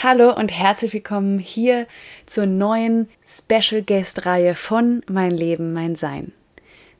Hallo 0.00 0.32
und 0.32 0.52
herzlich 0.56 0.92
willkommen 0.92 1.40
hier 1.40 1.88
zur 2.24 2.46
neuen 2.46 3.08
Special 3.26 3.82
Guest 3.82 4.26
Reihe 4.26 4.54
von 4.54 5.02
Mein 5.10 5.32
Leben, 5.32 5.72
mein 5.72 5.96
Sein. 5.96 6.30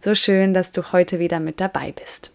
So 0.01 0.17
schön, 0.17 0.53
dass 0.53 0.73
du 0.73 0.91
heute 0.91 1.21
wieder 1.21 1.39
mit 1.39 1.61
dabei 1.61 1.93
bist. 1.93 2.33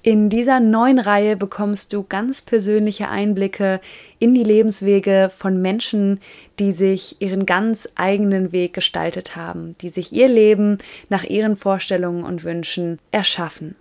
In 0.00 0.30
dieser 0.30 0.58
neuen 0.58 0.98
Reihe 0.98 1.36
bekommst 1.36 1.92
du 1.92 2.02
ganz 2.02 2.40
persönliche 2.40 3.10
Einblicke 3.10 3.78
in 4.18 4.32
die 4.32 4.42
Lebenswege 4.42 5.30
von 5.30 5.60
Menschen, 5.60 6.22
die 6.58 6.72
sich 6.72 7.20
ihren 7.20 7.44
ganz 7.44 7.86
eigenen 7.94 8.52
Weg 8.52 8.72
gestaltet 8.72 9.36
haben, 9.36 9.76
die 9.82 9.90
sich 9.90 10.14
ihr 10.14 10.28
Leben 10.28 10.78
nach 11.10 11.24
ihren 11.24 11.56
Vorstellungen 11.56 12.24
und 12.24 12.42
Wünschen 12.42 13.00
erschaffen. 13.10 13.76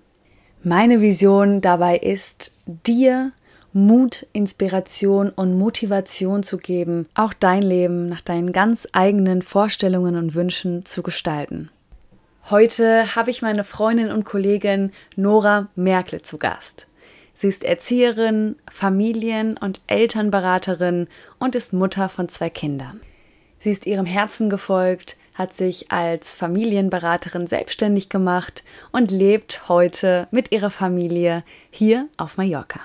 Meine 0.64 1.00
Vision 1.00 1.62
dabei 1.62 1.98
ist, 1.98 2.54
dir 2.66 3.32
Mut, 3.78 4.26
Inspiration 4.32 5.32
und 5.32 5.58
Motivation 5.58 6.44
zu 6.44 6.58
geben, 6.58 7.10
auch 7.14 7.34
dein 7.34 7.62
Leben 7.62 8.08
nach 8.08 8.22
deinen 8.22 8.54
ganz 8.54 8.88
eigenen 8.94 9.42
Vorstellungen 9.42 10.16
und 10.16 10.34
Wünschen 10.34 10.86
zu 10.86 11.04
gestalten. 11.04 11.70
Heute 12.50 13.18
habe 13.18 13.32
ich 13.32 13.42
meine 13.42 13.66
Freundin 13.66 14.14
und 14.14 14.24
Kollegin 14.24 14.94
Nora 15.18 15.68
Merkel 15.76 16.22
zu 16.22 16.38
Gast. 16.38 16.88
Sie 17.34 17.50
ist 17.50 17.66
Erzieherin, 17.66 18.56
Familien- 18.72 19.58
und 19.58 19.82
Elternberaterin 19.88 21.10
und 21.38 21.54
ist 21.54 21.74
Mutter 21.74 22.08
von 22.08 22.30
zwei 22.30 22.50
Kindern. 22.50 23.02
Sie 23.60 23.72
ist 23.72 23.86
ihrem 23.86 24.06
Herzen 24.06 24.50
gefolgt, 24.50 25.18
hat 25.34 25.54
sich 25.54 25.92
als 25.92 26.34
Familienberaterin 26.34 27.46
selbstständig 27.46 28.08
gemacht 28.08 28.64
und 28.94 29.12
lebt 29.12 29.68
heute 29.68 30.30
mit 30.32 30.54
ihrer 30.54 30.72
Familie 30.72 31.44
hier 31.72 32.08
auf 32.16 32.38
Mallorca. 32.38 32.80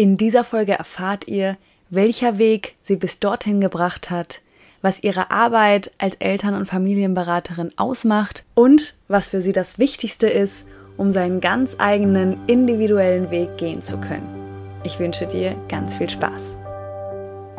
In 0.00 0.16
dieser 0.16 0.44
Folge 0.44 0.72
erfahrt 0.72 1.28
ihr, 1.28 1.58
welcher 1.90 2.38
Weg 2.38 2.74
sie 2.82 2.96
bis 2.96 3.18
dorthin 3.18 3.60
gebracht 3.60 4.08
hat, 4.08 4.40
was 4.80 5.02
ihre 5.02 5.30
Arbeit 5.30 5.90
als 5.98 6.16
Eltern- 6.20 6.54
und 6.54 6.64
Familienberaterin 6.64 7.72
ausmacht 7.76 8.46
und 8.54 8.94
was 9.08 9.28
für 9.28 9.42
sie 9.42 9.52
das 9.52 9.78
Wichtigste 9.78 10.26
ist, 10.26 10.64
um 10.96 11.10
seinen 11.10 11.42
ganz 11.42 11.76
eigenen 11.78 12.38
individuellen 12.46 13.30
Weg 13.30 13.58
gehen 13.58 13.82
zu 13.82 13.98
können. 13.98 14.26
Ich 14.84 14.98
wünsche 14.98 15.26
dir 15.26 15.54
ganz 15.68 15.96
viel 15.96 16.08
Spaß. 16.08 16.56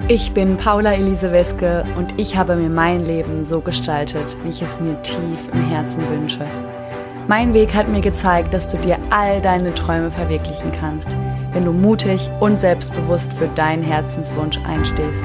Ich 0.08 0.32
bin 0.32 0.58
Paula 0.58 0.94
Elise 0.94 1.32
Weske 1.32 1.86
und 1.96 2.20
ich 2.20 2.38
habe 2.38 2.56
mir 2.56 2.70
mein 2.70 3.06
Leben 3.06 3.44
so 3.44 3.62
gestaltet, 3.62 4.36
wie 4.44 4.50
ich 4.50 4.64
es 4.64 4.80
mir 4.80 5.00
tief 5.04 5.38
im 5.54 5.70
Herzen 5.70 6.02
wünsche. 6.10 6.48
Mein 7.32 7.54
Weg 7.54 7.74
hat 7.74 7.88
mir 7.88 8.02
gezeigt, 8.02 8.54
dass 8.54 8.68
du 8.68 8.76
dir 8.76 8.98
all 9.10 9.40
deine 9.40 9.74
Träume 9.74 10.12
verwirklichen 10.12 10.74
kannst, 10.74 11.16
wenn 11.54 11.64
du 11.64 11.72
mutig 11.72 12.30
und 12.42 12.60
selbstbewusst 12.60 13.32
für 13.32 13.48
deinen 13.56 13.84
Herzenswunsch 13.84 14.60
einstehst. 14.68 15.24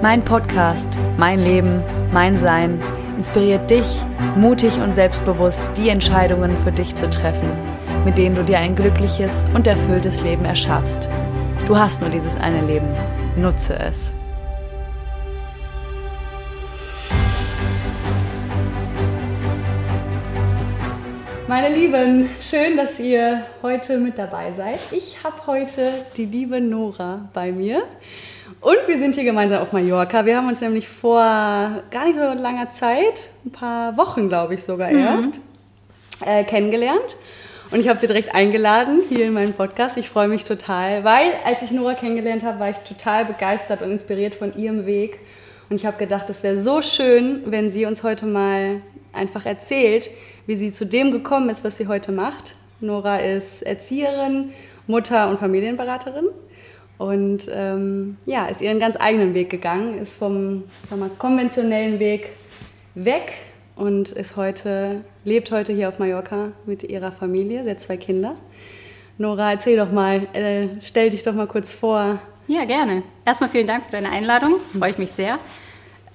Mein 0.00 0.24
Podcast, 0.24 0.96
mein 1.18 1.40
Leben, 1.40 1.82
mein 2.10 2.38
Sein 2.38 2.80
inspiriert 3.18 3.68
dich, 3.68 4.02
mutig 4.34 4.80
und 4.80 4.94
selbstbewusst 4.94 5.60
die 5.76 5.90
Entscheidungen 5.90 6.56
für 6.56 6.72
dich 6.72 6.96
zu 6.96 7.10
treffen, 7.10 7.50
mit 8.06 8.16
denen 8.16 8.34
du 8.34 8.42
dir 8.42 8.58
ein 8.58 8.74
glückliches 8.74 9.44
und 9.52 9.66
erfülltes 9.66 10.22
Leben 10.22 10.46
erschaffst. 10.46 11.06
Du 11.66 11.76
hast 11.76 12.00
nur 12.00 12.08
dieses 12.08 12.34
eine 12.40 12.62
Leben. 12.62 12.88
Nutze 13.36 13.78
es. 13.78 14.14
Meine 21.50 21.74
Lieben, 21.74 22.30
schön, 22.40 22.76
dass 22.76 23.00
ihr 23.00 23.44
heute 23.60 23.98
mit 23.98 24.16
dabei 24.16 24.52
seid. 24.52 24.78
Ich 24.92 25.16
habe 25.24 25.48
heute 25.48 25.90
die 26.16 26.26
liebe 26.26 26.60
Nora 26.60 27.28
bei 27.34 27.50
mir. 27.50 27.82
Und 28.60 28.76
wir 28.86 28.96
sind 29.00 29.16
hier 29.16 29.24
gemeinsam 29.24 29.60
auf 29.60 29.72
Mallorca. 29.72 30.24
Wir 30.24 30.36
haben 30.36 30.46
uns 30.46 30.60
nämlich 30.60 30.86
vor 30.86 31.18
gar 31.18 32.04
nicht 32.06 32.14
so 32.14 32.40
langer 32.40 32.70
Zeit, 32.70 33.30
ein 33.44 33.50
paar 33.50 33.96
Wochen 33.96 34.28
glaube 34.28 34.54
ich 34.54 34.62
sogar 34.62 34.92
mhm. 34.92 34.98
erst, 35.00 35.40
äh, 36.24 36.44
kennengelernt. 36.44 37.16
Und 37.72 37.80
ich 37.80 37.88
habe 37.88 37.98
sie 37.98 38.06
direkt 38.06 38.32
eingeladen 38.32 39.00
hier 39.08 39.26
in 39.26 39.32
meinen 39.32 39.52
Podcast. 39.52 39.96
Ich 39.96 40.08
freue 40.08 40.28
mich 40.28 40.44
total, 40.44 41.02
weil 41.02 41.32
als 41.44 41.62
ich 41.62 41.72
Nora 41.72 41.94
kennengelernt 41.94 42.44
habe, 42.44 42.60
war 42.60 42.70
ich 42.70 42.78
total 42.78 43.24
begeistert 43.24 43.82
und 43.82 43.90
inspiriert 43.90 44.36
von 44.36 44.56
ihrem 44.56 44.86
Weg. 44.86 45.18
Und 45.68 45.74
ich 45.74 45.84
habe 45.84 45.96
gedacht, 45.96 46.30
es 46.30 46.44
wäre 46.44 46.60
so 46.60 46.80
schön, 46.80 47.42
wenn 47.46 47.72
sie 47.72 47.86
uns 47.86 48.04
heute 48.04 48.26
mal 48.26 48.82
einfach 49.12 49.46
erzählt, 49.46 50.10
wie 50.50 50.56
sie 50.56 50.72
zu 50.72 50.84
dem 50.84 51.12
gekommen 51.12 51.48
ist, 51.48 51.62
was 51.62 51.76
sie 51.76 51.86
heute 51.86 52.10
macht. 52.10 52.56
Nora 52.80 53.18
ist 53.18 53.62
Erzieherin, 53.62 54.50
Mutter 54.88 55.30
und 55.30 55.38
Familienberaterin 55.38 56.24
und 56.98 57.48
ähm, 57.52 58.16
ja, 58.26 58.46
ist 58.46 58.60
ihren 58.60 58.80
ganz 58.80 58.96
eigenen 58.98 59.32
Weg 59.32 59.48
gegangen, 59.48 60.02
ist 60.02 60.16
vom 60.16 60.64
mal, 60.90 61.08
konventionellen 61.18 62.00
Weg 62.00 62.30
weg 62.96 63.32
und 63.76 64.10
ist 64.10 64.34
heute, 64.34 65.04
lebt 65.24 65.52
heute 65.52 65.72
hier 65.72 65.88
auf 65.88 66.00
Mallorca 66.00 66.50
mit 66.66 66.82
ihrer 66.82 67.12
Familie. 67.12 67.62
Sie 67.62 67.70
hat 67.70 67.78
zwei 67.78 67.96
Kinder. 67.96 68.34
Nora, 69.18 69.52
erzähl 69.52 69.76
doch 69.76 69.92
mal, 69.92 70.26
äh, 70.32 70.66
stell 70.82 71.10
dich 71.10 71.22
doch 71.22 71.32
mal 71.32 71.46
kurz 71.46 71.70
vor. 71.70 72.20
Ja, 72.48 72.64
gerne. 72.64 73.04
Erstmal 73.24 73.50
vielen 73.50 73.68
Dank 73.68 73.84
für 73.84 73.92
deine 73.92 74.10
Einladung. 74.10 74.56
Freue 74.76 74.90
ich 74.90 74.98
mich 74.98 75.12
sehr. 75.12 75.38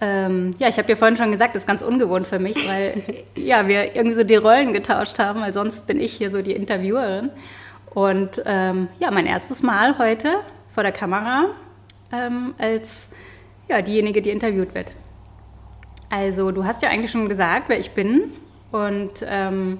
Ähm, 0.01 0.55
ja, 0.57 0.67
ich 0.67 0.77
habe 0.77 0.87
dir 0.87 0.97
vorhin 0.97 1.15
schon 1.15 1.31
gesagt, 1.31 1.55
das 1.55 1.63
ist 1.63 1.67
ganz 1.67 1.81
ungewohnt 1.81 2.27
für 2.27 2.39
mich, 2.39 2.67
weil 2.67 3.01
ja, 3.35 3.67
wir 3.67 3.95
irgendwie 3.95 4.17
so 4.17 4.23
die 4.23 4.35
Rollen 4.35 4.73
getauscht 4.73 5.19
haben, 5.19 5.41
weil 5.41 5.53
sonst 5.53 5.87
bin 5.87 5.99
ich 5.99 6.13
hier 6.13 6.31
so 6.31 6.41
die 6.41 6.51
Interviewerin. 6.51 7.29
Und 7.93 8.43
ähm, 8.45 8.89
ja, 8.99 9.09
mein 9.11 9.25
erstes 9.25 9.63
Mal 9.63 9.97
heute 9.97 10.39
vor 10.73 10.83
der 10.83 10.91
Kamera 10.91 11.45
ähm, 12.11 12.53
als 12.57 13.09
ja, 13.69 13.81
diejenige, 13.81 14.21
die 14.21 14.31
interviewt 14.31 14.75
wird. 14.75 14.91
Also 16.09 16.51
du 16.51 16.65
hast 16.65 16.81
ja 16.81 16.89
eigentlich 16.89 17.11
schon 17.11 17.29
gesagt, 17.29 17.65
wer 17.67 17.79
ich 17.79 17.91
bin 17.91 18.31
und 18.71 19.25
ähm, 19.25 19.79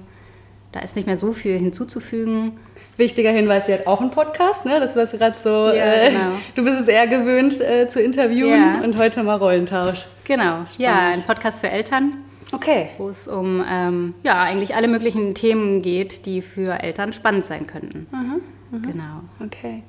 da 0.76 0.82
ist 0.82 0.94
nicht 0.94 1.06
mehr 1.06 1.16
so 1.16 1.32
viel 1.32 1.58
hinzuzufügen. 1.58 2.52
Wichtiger 2.98 3.30
Hinweis, 3.30 3.64
sie 3.64 3.72
hat 3.72 3.86
auch 3.86 4.02
einen 4.02 4.10
Podcast, 4.10 4.66
ne? 4.66 4.78
Das 4.78 4.94
war 4.94 5.06
gerade 5.06 5.36
so. 5.36 5.48
Ja, 5.48 5.72
äh, 5.72 6.10
genau. 6.10 6.32
Du 6.54 6.64
bist 6.64 6.80
es 6.80 6.88
eher 6.88 7.06
gewöhnt 7.06 7.58
äh, 7.60 7.88
zu 7.88 8.00
interviewen 8.00 8.52
ja. 8.52 8.84
und 8.84 8.98
heute 8.98 9.22
mal 9.22 9.36
Rollentausch. 9.36 10.06
Genau. 10.24 10.64
Spannend. 10.66 10.78
Ja, 10.78 11.08
ein 11.14 11.22
Podcast 11.22 11.60
für 11.60 11.70
Eltern. 11.70 12.12
Okay. 12.52 12.90
Wo 12.98 13.08
es 13.08 13.26
um 13.26 14.14
ja 14.22 14.40
eigentlich 14.40 14.74
alle 14.74 14.86
möglichen 14.86 15.34
Themen 15.34 15.80
geht, 15.82 16.26
die 16.26 16.42
für 16.42 16.82
Eltern 16.82 17.12
spannend 17.12 17.46
sein 17.46 17.66
könnten. 17.66 18.06
Mhm. 18.12 18.42
Mhm. 18.70 18.82
Genau. 18.82 19.20
Okay. 19.44 19.82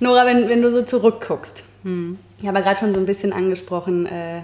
Nora, 0.00 0.26
wenn, 0.26 0.48
wenn 0.50 0.60
du 0.60 0.70
so 0.70 0.82
zurückguckst, 0.82 1.64
hm. 1.82 2.18
ich 2.38 2.46
habe 2.46 2.58
ja 2.58 2.64
gerade 2.64 2.78
schon 2.78 2.92
so 2.92 3.00
ein 3.00 3.06
bisschen 3.06 3.32
angesprochen, 3.32 4.04
äh, 4.04 4.42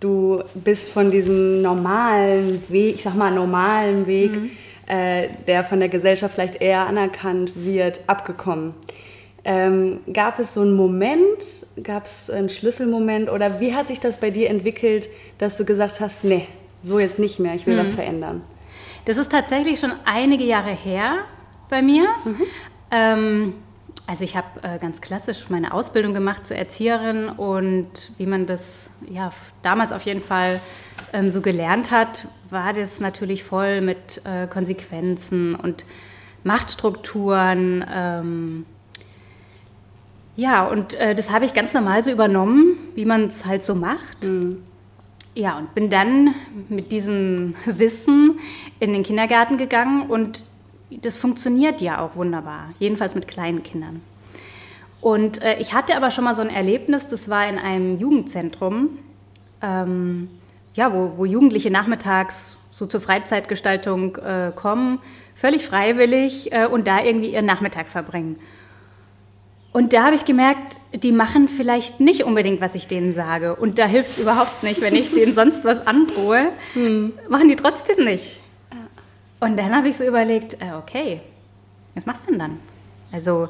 du 0.00 0.42
bist 0.54 0.90
von 0.90 1.10
diesem 1.10 1.60
normalen 1.60 2.62
Weg, 2.70 2.94
ich 2.94 3.02
sag 3.02 3.14
mal 3.14 3.30
normalen 3.30 4.06
Weg, 4.06 4.36
mhm. 4.36 4.50
Äh, 4.88 5.28
der 5.46 5.64
von 5.64 5.80
der 5.80 5.88
Gesellschaft 5.88 6.34
vielleicht 6.34 6.62
eher 6.62 6.86
anerkannt 6.86 7.52
wird, 7.54 8.00
abgekommen. 8.08 8.74
Ähm, 9.44 10.00
gab 10.12 10.38
es 10.38 10.54
so 10.54 10.62
einen 10.62 10.74
Moment, 10.74 11.66
gab 11.82 12.06
es 12.06 12.28
einen 12.28 12.48
Schlüsselmoment 12.48 13.30
oder 13.30 13.60
wie 13.60 13.74
hat 13.74 13.88
sich 13.88 14.00
das 14.00 14.18
bei 14.18 14.30
dir 14.30 14.50
entwickelt, 14.50 15.08
dass 15.38 15.56
du 15.56 15.64
gesagt 15.64 16.00
hast, 16.00 16.24
nee, 16.24 16.46
so 16.82 16.98
jetzt 16.98 17.18
nicht 17.18 17.38
mehr, 17.38 17.54
ich 17.54 17.66
will 17.66 17.76
mhm. 17.76 17.80
was 17.80 17.90
verändern? 17.90 18.42
Das 19.04 19.16
ist 19.16 19.30
tatsächlich 19.30 19.78
schon 19.78 19.92
einige 20.04 20.44
Jahre 20.44 20.72
her 20.72 21.18
bei 21.70 21.82
mir. 21.82 22.08
Mhm. 22.24 22.42
Ähm, 22.90 23.54
also 24.08 24.24
ich 24.24 24.36
habe 24.36 24.46
äh, 24.62 24.78
ganz 24.78 25.02
klassisch 25.02 25.50
meine 25.50 25.74
Ausbildung 25.74 26.14
gemacht 26.14 26.46
zur 26.46 26.56
Erzieherin 26.56 27.28
und 27.28 28.12
wie 28.16 28.24
man 28.24 28.46
das 28.46 28.88
ja 29.06 29.30
damals 29.60 29.92
auf 29.92 30.00
jeden 30.02 30.22
Fall 30.22 30.60
ähm, 31.12 31.28
so 31.28 31.42
gelernt 31.42 31.90
hat, 31.90 32.26
war 32.48 32.72
das 32.72 33.00
natürlich 33.00 33.44
voll 33.44 33.82
mit 33.82 34.22
äh, 34.24 34.46
Konsequenzen 34.46 35.54
und 35.54 35.84
Machtstrukturen. 36.42 37.84
Ähm, 37.94 38.64
ja, 40.36 40.64
und 40.64 40.94
äh, 40.94 41.14
das 41.14 41.30
habe 41.30 41.44
ich 41.44 41.52
ganz 41.52 41.74
normal 41.74 42.02
so 42.02 42.10
übernommen, 42.10 42.78
wie 42.94 43.04
man 43.04 43.26
es 43.26 43.44
halt 43.44 43.62
so 43.62 43.74
macht. 43.74 44.24
Mhm. 44.24 44.62
Ja, 45.34 45.58
und 45.58 45.74
bin 45.74 45.90
dann 45.90 46.34
mit 46.70 46.92
diesem 46.92 47.56
Wissen 47.66 48.38
in 48.80 48.94
den 48.94 49.02
Kindergarten 49.02 49.58
gegangen 49.58 50.08
und 50.08 50.44
das 50.90 51.18
funktioniert 51.18 51.80
ja 51.80 52.00
auch 52.00 52.16
wunderbar, 52.16 52.70
jedenfalls 52.78 53.14
mit 53.14 53.28
kleinen 53.28 53.62
Kindern. 53.62 54.02
Und 55.00 55.42
äh, 55.42 55.58
ich 55.58 55.74
hatte 55.74 55.96
aber 55.96 56.10
schon 56.10 56.24
mal 56.24 56.34
so 56.34 56.42
ein 56.42 56.50
Erlebnis, 56.50 57.08
das 57.08 57.28
war 57.28 57.48
in 57.48 57.58
einem 57.58 57.98
Jugendzentrum, 57.98 58.98
ähm, 59.62 60.28
ja, 60.74 60.92
wo, 60.92 61.14
wo, 61.16 61.24
Jugendliche 61.24 61.70
nachmittags 61.70 62.58
so 62.70 62.86
zur 62.86 63.00
Freizeitgestaltung 63.00 64.16
äh, 64.16 64.52
kommen, 64.54 65.00
völlig 65.34 65.66
freiwillig 65.66 66.52
äh, 66.52 66.66
und 66.66 66.86
da 66.86 67.02
irgendwie 67.02 67.32
ihren 67.32 67.46
Nachmittag 67.46 67.88
verbringen. 67.88 68.36
Und 69.72 69.92
da 69.92 70.04
habe 70.04 70.16
ich 70.16 70.24
gemerkt, 70.24 70.78
die 70.92 71.12
machen 71.12 71.46
vielleicht 71.48 72.00
nicht 72.00 72.24
unbedingt, 72.24 72.60
was 72.60 72.74
ich 72.74 72.88
denen 72.88 73.12
sage. 73.12 73.54
Und 73.54 73.78
da 73.78 73.86
hilft 73.86 74.12
es 74.12 74.18
überhaupt 74.18 74.62
nicht, 74.62 74.80
wenn 74.80 74.94
ich 74.94 75.12
denen 75.12 75.34
sonst 75.34 75.64
was 75.64 75.86
androhe. 75.86 76.48
Hm. 76.72 77.12
Machen 77.28 77.48
die 77.48 77.56
trotzdem 77.56 78.04
nicht. 78.04 78.40
Und 79.40 79.58
dann 79.58 79.74
habe 79.74 79.88
ich 79.88 79.96
so 79.96 80.04
überlegt, 80.04 80.54
äh, 80.54 80.72
okay, 80.76 81.20
was 81.94 82.06
machst 82.06 82.26
du 82.26 82.30
denn 82.30 82.38
dann? 82.38 82.60
Also 83.12 83.48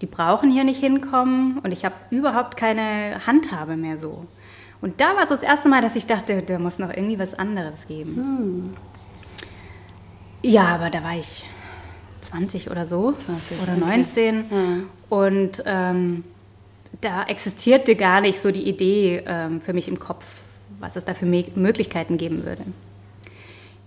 die 0.00 0.06
brauchen 0.06 0.50
hier 0.50 0.64
nicht 0.64 0.80
hinkommen 0.80 1.58
und 1.58 1.72
ich 1.72 1.84
habe 1.84 1.94
überhaupt 2.10 2.56
keine 2.56 3.26
Handhabe 3.26 3.76
mehr 3.76 3.98
so. 3.98 4.26
Und 4.80 5.00
da 5.00 5.16
war 5.16 5.26
so 5.26 5.34
das 5.34 5.44
erste 5.44 5.68
Mal, 5.68 5.80
dass 5.80 5.94
ich 5.94 6.06
dachte, 6.06 6.42
da 6.42 6.58
muss 6.58 6.78
noch 6.78 6.90
irgendwie 6.90 7.18
was 7.18 7.34
anderes 7.34 7.86
geben. 7.86 8.16
Hm. 8.16 8.74
Ja, 10.42 10.66
aber 10.66 10.90
da 10.90 11.04
war 11.04 11.16
ich 11.16 11.46
20 12.22 12.70
oder 12.70 12.84
so 12.84 13.12
20, 13.12 13.62
oder 13.62 13.76
19 13.76 14.44
okay. 14.44 14.82
und 15.08 15.62
ähm, 15.66 16.24
da 17.00 17.24
existierte 17.24 17.94
gar 17.94 18.20
nicht 18.20 18.40
so 18.40 18.50
die 18.50 18.68
Idee 18.68 19.22
ähm, 19.26 19.60
für 19.60 19.72
mich 19.72 19.86
im 19.86 19.98
Kopf, 19.98 20.24
was 20.80 20.96
es 20.96 21.04
da 21.04 21.14
für 21.14 21.26
Möglichkeiten 21.26 22.16
geben 22.16 22.44
würde. 22.44 22.64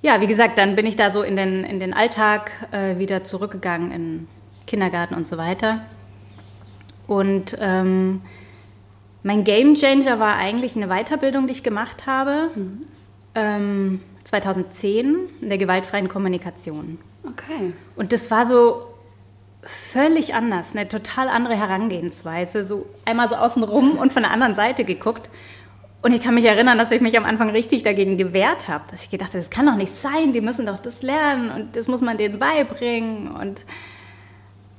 Ja, 0.06 0.22
wie 0.22 0.28
gesagt, 0.28 0.60
dann 0.60 0.76
bin 0.76 0.86
ich 0.86 0.96
da 0.96 1.10
so 1.10 1.24
in 1.24 1.36
den, 1.36 1.64
in 1.64 1.80
den 1.80 1.92
Alltag 1.92 2.52
äh, 2.70 3.00
wieder 3.00 3.24
zurückgegangen, 3.24 3.92
in 3.92 4.28
Kindergarten 4.68 5.16
und 5.16 5.28
so 5.28 5.36
weiter. 5.36 5.82
Und 7.08 7.58
ähm, 7.60 8.22
mein 9.24 9.44
Game 9.44 9.74
Changer 9.74 10.20
war 10.20 10.36
eigentlich 10.36 10.76
eine 10.76 10.90
Weiterbildung, 10.90 11.48
die 11.48 11.54
ich 11.54 11.64
gemacht 11.64 12.06
habe, 12.06 12.52
mhm. 12.54 12.86
ähm, 13.34 14.02
2010 14.26 15.16
in 15.42 15.50
der 15.50 15.58
gewaltfreien 15.58 16.08
Kommunikation. 16.08 17.00
Okay. 17.28 17.74
Und 17.96 18.14
das 18.14 18.30
war 18.30 18.46
so 18.46 18.86
völlig 19.64 20.36
anders, 20.36 20.76
eine 20.76 20.88
total 20.88 21.30
andere 21.30 21.56
Herangehensweise. 21.56 22.64
So 22.64 22.86
einmal 23.06 23.28
so 23.28 23.38
außenrum 23.38 23.98
und 23.98 24.14
von 24.14 24.22
der 24.22 24.32
anderen 24.32 24.54
Seite 24.54 24.86
geguckt. 24.86 25.32
Und 26.06 26.14
ich 26.14 26.22
kann 26.22 26.36
mich 26.36 26.46
erinnern, 26.46 26.78
dass 26.78 26.92
ich 26.92 27.02
mich 27.02 27.18
am 27.18 27.26
Anfang 27.26 27.50
richtig 27.50 27.82
dagegen 27.82 28.16
gewehrt 28.16 28.68
habe, 28.68 28.84
dass 28.92 29.02
ich 29.02 29.10
gedacht 29.10 29.30
habe, 29.30 29.40
das 29.40 29.50
kann 29.50 29.66
doch 29.66 29.74
nicht 29.74 29.92
sein, 29.92 30.34
die 30.34 30.42
müssen 30.42 30.68
doch 30.68 30.78
das 30.78 31.02
lernen 31.02 31.50
und 31.50 31.76
das 31.76 31.88
muss 31.88 32.02
man 32.02 32.20
denen 32.20 32.38
beibringen. 32.38 33.32
Und 33.32 33.66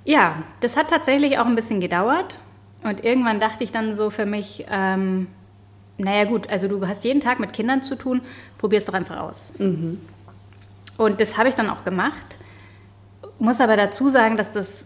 ja, 0.05 0.37
das 0.61 0.77
hat 0.77 0.89
tatsächlich 0.89 1.41
auch 1.41 1.47
ein 1.47 1.57
bisschen 1.57 1.81
gedauert. 1.81 2.39
Und 2.85 3.05
irgendwann 3.05 3.41
dachte 3.41 3.65
ich 3.65 3.73
dann 3.73 3.97
so 3.97 4.11
für 4.11 4.25
mich, 4.25 4.67
ähm, 4.71 5.27
naja 5.99 6.27
gut, 6.27 6.49
also 6.49 6.69
du 6.69 6.87
hast 6.87 7.03
jeden 7.03 7.21
Tag 7.21 7.41
mit 7.41 7.53
Kindern 7.53 7.83
zu 7.83 7.97
tun, 7.97 8.21
probier 8.57 8.79
es 8.79 8.85
doch 8.85 8.95
einfach 8.95 9.19
aus. 9.19 9.53
Mhm. 9.59 10.01
Und 10.97 11.21
das 11.21 11.37
habe 11.37 11.49
ich 11.49 11.57
dann 11.57 11.69
auch 11.69 11.85
gemacht. 11.85 12.37
Muss 13.41 13.61
aber 13.61 13.77
dazu 13.77 14.11
sagen, 14.11 14.37
dass 14.37 14.53
das 14.53 14.85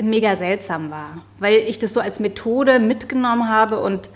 mega 0.00 0.34
seltsam 0.34 0.90
war, 0.90 1.18
weil 1.40 1.56
ich 1.56 1.78
das 1.78 1.92
so 1.92 2.00
als 2.00 2.20
Methode 2.20 2.78
mitgenommen 2.78 3.50
habe 3.50 3.80
und 3.80 4.08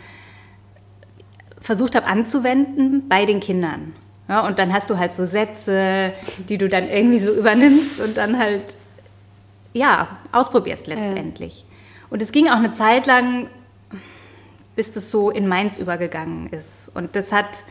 versucht 1.61 1.95
habe 1.97 2.07
anzuwenden 2.07 3.09
bei 3.09 3.27
den 3.27 3.41
Kindern. 3.41 3.93
Ja, 4.29 4.47
und 4.47 4.59
dann 4.59 4.73
hast 4.73 4.91
du 4.91 4.99
halt 4.99 5.13
so 5.13 5.25
Sätze, 5.25 6.13
die 6.49 6.59
du 6.59 6.69
dann 6.69 6.89
irgendwie 6.89 7.19
so 7.19 7.33
übernimmst 7.33 8.01
und 8.01 8.17
dann 8.17 8.39
halt, 8.39 8.77
ja, 9.73 10.09
ausprobierst 10.33 10.89
letztendlich. 10.89 11.61
Ja. 11.61 11.67
Und 12.11 12.23
es 12.23 12.33
ging 12.33 12.49
auch 12.49 12.57
eine 12.57 12.73
Zeit 12.73 13.07
lang, 13.07 13.49
bis 14.75 14.93
das 14.93 15.11
so 15.11 15.31
in 15.31 15.47
meins 15.47 15.79
übergegangen 15.79 16.49
ist. 16.49 16.91
Und 16.95 17.15
das 17.15 17.33
hat, 17.33 17.65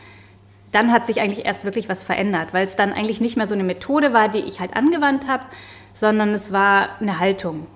dann 0.72 0.92
hat 0.92 1.06
sich 1.06 1.20
eigentlich 1.20 1.44
erst 1.44 1.64
wirklich 1.64 1.88
was 1.88 2.02
verändert, 2.02 2.52
weil 2.52 2.66
es 2.66 2.74
dann 2.76 2.92
eigentlich 2.92 3.20
nicht 3.20 3.36
mehr 3.36 3.46
so 3.46 3.54
eine 3.54 3.64
Methode 3.64 4.12
war, 4.12 4.28
die 4.28 4.40
ich 4.40 4.58
halt 4.60 4.74
angewandt 4.74 5.28
habe, 5.28 5.44
sondern 5.92 6.32
es 6.34 6.52
war 6.52 6.88
eine 7.00 7.18
Haltung. 7.18 7.66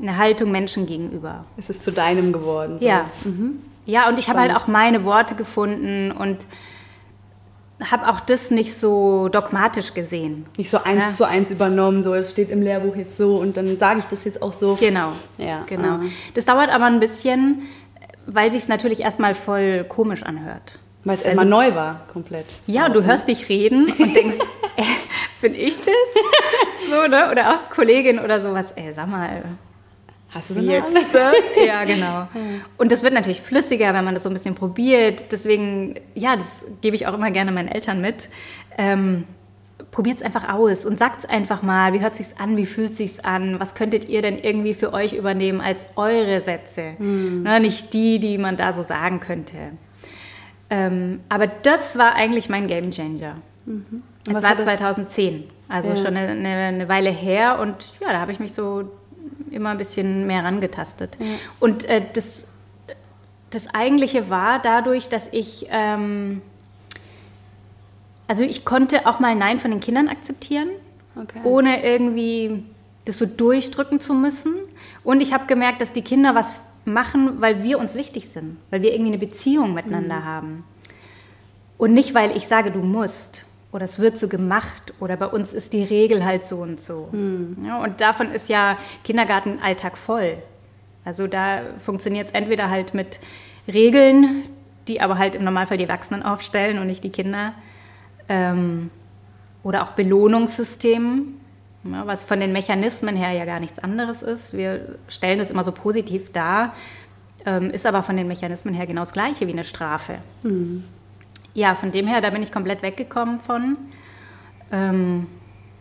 Eine 0.00 0.16
Haltung 0.16 0.50
Menschen 0.50 0.86
gegenüber. 0.86 1.44
Es 1.56 1.70
ist 1.70 1.82
zu 1.82 1.90
deinem 1.90 2.32
geworden. 2.32 2.78
So. 2.78 2.86
Ja. 2.86 3.08
Mhm. 3.24 3.62
Ja, 3.86 4.08
und 4.08 4.18
ich 4.18 4.28
habe 4.28 4.40
halt 4.40 4.54
auch 4.54 4.66
meine 4.66 5.04
Worte 5.04 5.34
gefunden 5.34 6.12
und 6.12 6.46
habe 7.82 8.08
auch 8.08 8.20
das 8.20 8.50
nicht 8.50 8.74
so 8.74 9.28
dogmatisch 9.28 9.94
gesehen. 9.94 10.46
Nicht 10.56 10.70
so 10.70 10.78
eins 10.82 11.04
ja. 11.04 11.12
zu 11.12 11.24
eins 11.24 11.50
übernommen, 11.50 12.02
so 12.02 12.14
es 12.14 12.30
steht 12.30 12.50
im 12.50 12.62
Lehrbuch 12.62 12.96
jetzt 12.96 13.16
so 13.16 13.36
und 13.36 13.56
dann 13.56 13.76
sage 13.76 14.00
ich 14.00 14.06
das 14.06 14.24
jetzt 14.24 14.42
auch 14.42 14.52
so. 14.52 14.76
Genau. 14.76 15.12
Ja. 15.38 15.64
Genau. 15.66 15.88
Ah. 15.88 16.00
Das 16.34 16.46
dauert 16.46 16.70
aber 16.70 16.86
ein 16.86 17.00
bisschen, 17.00 17.62
weil 18.26 18.50
sich 18.50 18.62
es 18.62 18.68
natürlich 18.68 19.00
erstmal 19.00 19.34
voll 19.34 19.84
komisch 19.88 20.22
anhört. 20.22 20.78
Weil 21.04 21.16
es 21.16 21.24
also, 21.24 21.38
erstmal 21.40 21.46
neu 21.46 21.74
war, 21.74 22.00
komplett. 22.12 22.46
Ja, 22.66 22.86
und 22.86 22.96
du 22.96 23.04
hörst 23.04 23.28
dich 23.28 23.48
reden 23.48 23.86
und 23.86 24.16
denkst, 24.16 24.38
äh, 24.76 24.82
bin 25.40 25.54
ich 25.54 25.76
das? 25.76 25.94
so, 26.90 27.06
ne? 27.08 27.30
Oder 27.30 27.50
auch 27.50 27.70
Kollegin 27.70 28.18
oder 28.18 28.42
sowas. 28.42 28.72
Ey, 28.74 28.92
sag 28.92 29.06
mal, 29.06 29.44
Hast 30.36 30.50
du 30.50 30.54
sie 30.54 30.66
jetzt? 30.66 30.92
ja, 31.66 31.84
genau. 31.84 32.28
Und 32.76 32.92
das 32.92 33.02
wird 33.02 33.14
natürlich 33.14 33.40
flüssiger, 33.40 33.94
wenn 33.94 34.04
man 34.04 34.14
das 34.14 34.24
so 34.24 34.28
ein 34.28 34.34
bisschen 34.34 34.54
probiert. 34.54 35.32
Deswegen, 35.32 35.94
ja, 36.14 36.36
das 36.36 36.66
gebe 36.82 36.94
ich 36.94 37.06
auch 37.06 37.14
immer 37.14 37.30
gerne 37.30 37.52
meinen 37.52 37.68
Eltern 37.68 38.00
mit. 38.00 38.28
Ähm, 38.76 39.24
Probiert 39.90 40.18
es 40.18 40.22
einfach 40.22 40.52
aus 40.52 40.84
und 40.84 40.98
sagt 40.98 41.20
es 41.20 41.24
einfach 41.24 41.62
mal. 41.62 41.94
Wie 41.94 42.00
hört 42.00 42.12
es 42.12 42.28
sich 42.28 42.38
an? 42.38 42.58
Wie 42.58 42.66
fühlt 42.66 42.90
es 42.90 42.96
sich 42.98 43.24
an? 43.24 43.60
Was 43.60 43.74
könntet 43.74 44.08
ihr 44.08 44.20
denn 44.20 44.38
irgendwie 44.38 44.74
für 44.74 44.92
euch 44.92 45.14
übernehmen 45.14 45.62
als 45.62 45.86
eure 45.96 46.42
Sätze? 46.42 46.96
Mhm. 46.98 47.40
Na, 47.44 47.58
nicht 47.60 47.94
die, 47.94 48.18
die 48.18 48.36
man 48.36 48.58
da 48.58 48.74
so 48.74 48.82
sagen 48.82 49.20
könnte. 49.20 49.72
Ähm, 50.68 51.20
aber 51.30 51.46
das 51.46 51.96
war 51.96 52.14
eigentlich 52.14 52.50
mein 52.50 52.66
Game 52.66 52.90
Changer. 52.90 53.36
Mhm. 53.64 54.02
Es 54.28 54.42
war 54.42 54.56
2010, 54.56 55.44
also 55.68 55.90
ja. 55.90 55.96
schon 55.96 56.16
eine, 56.16 56.66
eine, 56.66 56.88
Weile 56.88 57.10
her. 57.10 57.58
Und 57.58 57.76
ja, 58.00 58.12
da 58.12 58.20
habe 58.20 58.32
ich 58.32 58.40
mich 58.40 58.52
so 58.52 58.90
immer 59.50 59.70
ein 59.70 59.78
bisschen 59.78 60.26
mehr 60.26 60.44
rangetastet. 60.44 61.16
Ja. 61.18 61.26
Und 61.60 61.84
äh, 61.84 62.02
das, 62.12 62.46
das 63.50 63.72
Eigentliche 63.74 64.28
war 64.30 64.60
dadurch, 64.60 65.08
dass 65.08 65.28
ich, 65.32 65.66
ähm, 65.70 66.42
also 68.26 68.42
ich 68.42 68.64
konnte 68.64 69.06
auch 69.06 69.20
mal 69.20 69.34
Nein 69.34 69.60
von 69.60 69.70
den 69.70 69.80
Kindern 69.80 70.08
akzeptieren, 70.08 70.68
okay. 71.16 71.40
ohne 71.44 71.84
irgendwie 71.84 72.64
das 73.06 73.18
so 73.18 73.26
durchdrücken 73.26 74.00
zu 74.00 74.12
müssen. 74.14 74.54
Und 75.02 75.20
ich 75.20 75.32
habe 75.32 75.46
gemerkt, 75.46 75.80
dass 75.80 75.92
die 75.92 76.02
Kinder 76.02 76.34
was 76.34 76.60
machen, 76.84 77.40
weil 77.40 77.62
wir 77.62 77.78
uns 77.78 77.94
wichtig 77.94 78.28
sind, 78.28 78.58
weil 78.70 78.82
wir 78.82 78.92
irgendwie 78.92 79.12
eine 79.12 79.18
Beziehung 79.18 79.74
miteinander 79.74 80.20
mhm. 80.20 80.24
haben. 80.24 80.64
Und 81.78 81.94
nicht, 81.94 82.14
weil 82.14 82.36
ich 82.36 82.46
sage, 82.46 82.70
du 82.70 82.80
musst 82.80 83.45
oder 83.72 83.84
es 83.84 83.98
wird 83.98 84.18
so 84.18 84.28
gemacht 84.28 84.94
oder 85.00 85.16
bei 85.16 85.26
uns 85.26 85.52
ist 85.52 85.72
die 85.72 85.82
Regel 85.82 86.24
halt 86.24 86.44
so 86.44 86.58
und 86.58 86.80
so. 86.80 87.08
Hm. 87.10 87.58
Ja, 87.66 87.82
und 87.82 88.00
davon 88.00 88.30
ist 88.30 88.48
ja 88.48 88.76
Kindergartenalltag 89.04 89.98
voll. 89.98 90.38
Also 91.04 91.26
da 91.26 91.60
funktioniert 91.78 92.28
es 92.28 92.32
entweder 92.32 92.70
halt 92.70 92.94
mit 92.94 93.20
Regeln, 93.68 94.44
die 94.88 95.00
aber 95.00 95.18
halt 95.18 95.34
im 95.34 95.44
Normalfall 95.44 95.78
die 95.78 95.84
Erwachsenen 95.84 96.22
aufstellen 96.22 96.78
und 96.78 96.86
nicht 96.86 97.04
die 97.04 97.10
Kinder. 97.10 97.54
Ähm, 98.28 98.90
oder 99.62 99.82
auch 99.82 99.92
Belohnungssystemen, 99.92 101.40
ja, 101.84 102.06
was 102.06 102.22
von 102.22 102.38
den 102.38 102.52
Mechanismen 102.52 103.16
her 103.16 103.32
ja 103.32 103.44
gar 103.44 103.60
nichts 103.60 103.78
anderes 103.78 104.22
ist. 104.22 104.56
Wir 104.56 104.96
stellen 105.08 105.38
das 105.38 105.50
immer 105.50 105.64
so 105.64 105.72
positiv 105.72 106.32
dar, 106.32 106.72
ähm, 107.44 107.70
ist 107.70 107.84
aber 107.84 108.02
von 108.02 108.16
den 108.16 108.28
Mechanismen 108.28 108.74
her 108.74 108.86
genau 108.86 109.02
das 109.02 109.12
gleiche 109.12 109.46
wie 109.46 109.52
eine 109.52 109.64
Strafe. 109.64 110.18
Mhm 110.42 110.84
ja, 111.56 111.74
von 111.74 111.90
dem 111.90 112.06
her, 112.06 112.20
da 112.20 112.30
bin 112.30 112.42
ich 112.42 112.52
komplett 112.52 112.82
weggekommen 112.82 113.40
von. 113.40 113.78
Ähm, 114.70 115.26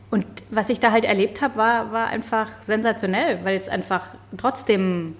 und 0.09 0.25
was 0.49 0.69
ich 0.69 0.79
da 0.79 0.91
halt 0.91 1.03
erlebt 1.03 1.41
habe, 1.41 1.57
war, 1.57 1.91
war 1.91 2.07
einfach 2.07 2.49
sensationell, 2.63 3.43
weil 3.43 3.57
es 3.57 3.67
einfach 3.67 4.07
trotzdem, 4.37 5.17